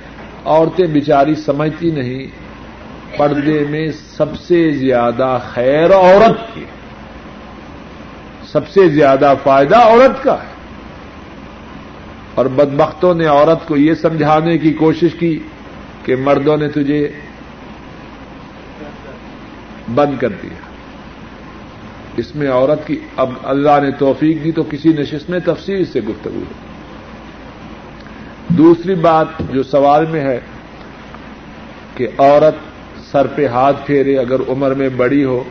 [0.46, 2.28] عورتیں بیچاری سمجھتی نہیں۔
[3.18, 6.66] پردے میں سب سے زیادہ خیر عورت کی
[8.52, 10.54] سب سے زیادہ فائدہ عورت کا ہے۔
[12.36, 15.40] اور بدبختوں نے عورت کو یہ سمجھانے کی کوشش کی
[16.06, 17.12] کہ مردوں نے تجھے
[19.96, 20.69] بند کر دیا۔
[22.20, 26.02] اس میں عورت کی اب اللہ نے توفیق دی تو کسی نشست میں تفصیل سے
[26.02, 26.44] گفتگو
[28.48, 30.40] دوسری بات جو سوال میں ہے
[31.96, 32.56] کہ عورت
[33.12, 35.44] سر پہ ہاتھ پھیرے اگر عمر میں بڑی ہو،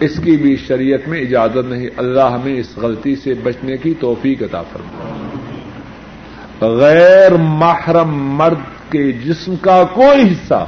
[0.00, 4.42] اس کی بھی شریعت میں اجازت نہیں۔ اللہ ہمیں اس غلطی سے بچنے کی توفیق
[4.42, 5.14] عطا فرما
[6.60, 10.66] غیر محرم مرد کے جسم کا کوئی حصہ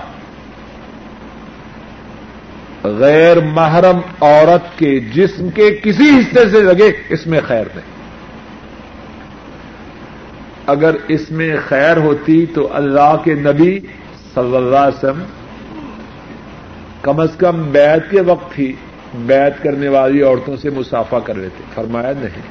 [2.84, 8.00] غیر محرم عورت کے جسم کے کسی حصے سے لگے اس میں خیر نہیں
[10.66, 13.80] اگر اس میں خیر ہوتی تو اللہ کے نبی
[14.34, 15.22] صلی اللہ علیہ وسلم
[17.02, 18.72] کم از کم بیت کے وقت ہی
[19.14, 22.42] بیت کرنے والی عورتوں سے مسافہ کر لیتے۔ فرمایا نہیں۔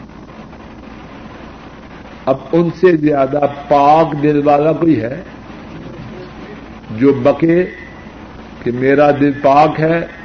[2.26, 5.22] اب ان سے زیادہ پاک دل والا کوئی ہے
[6.92, 7.66] جو بکے
[8.64, 10.19] کہ میرا دل پاک ہے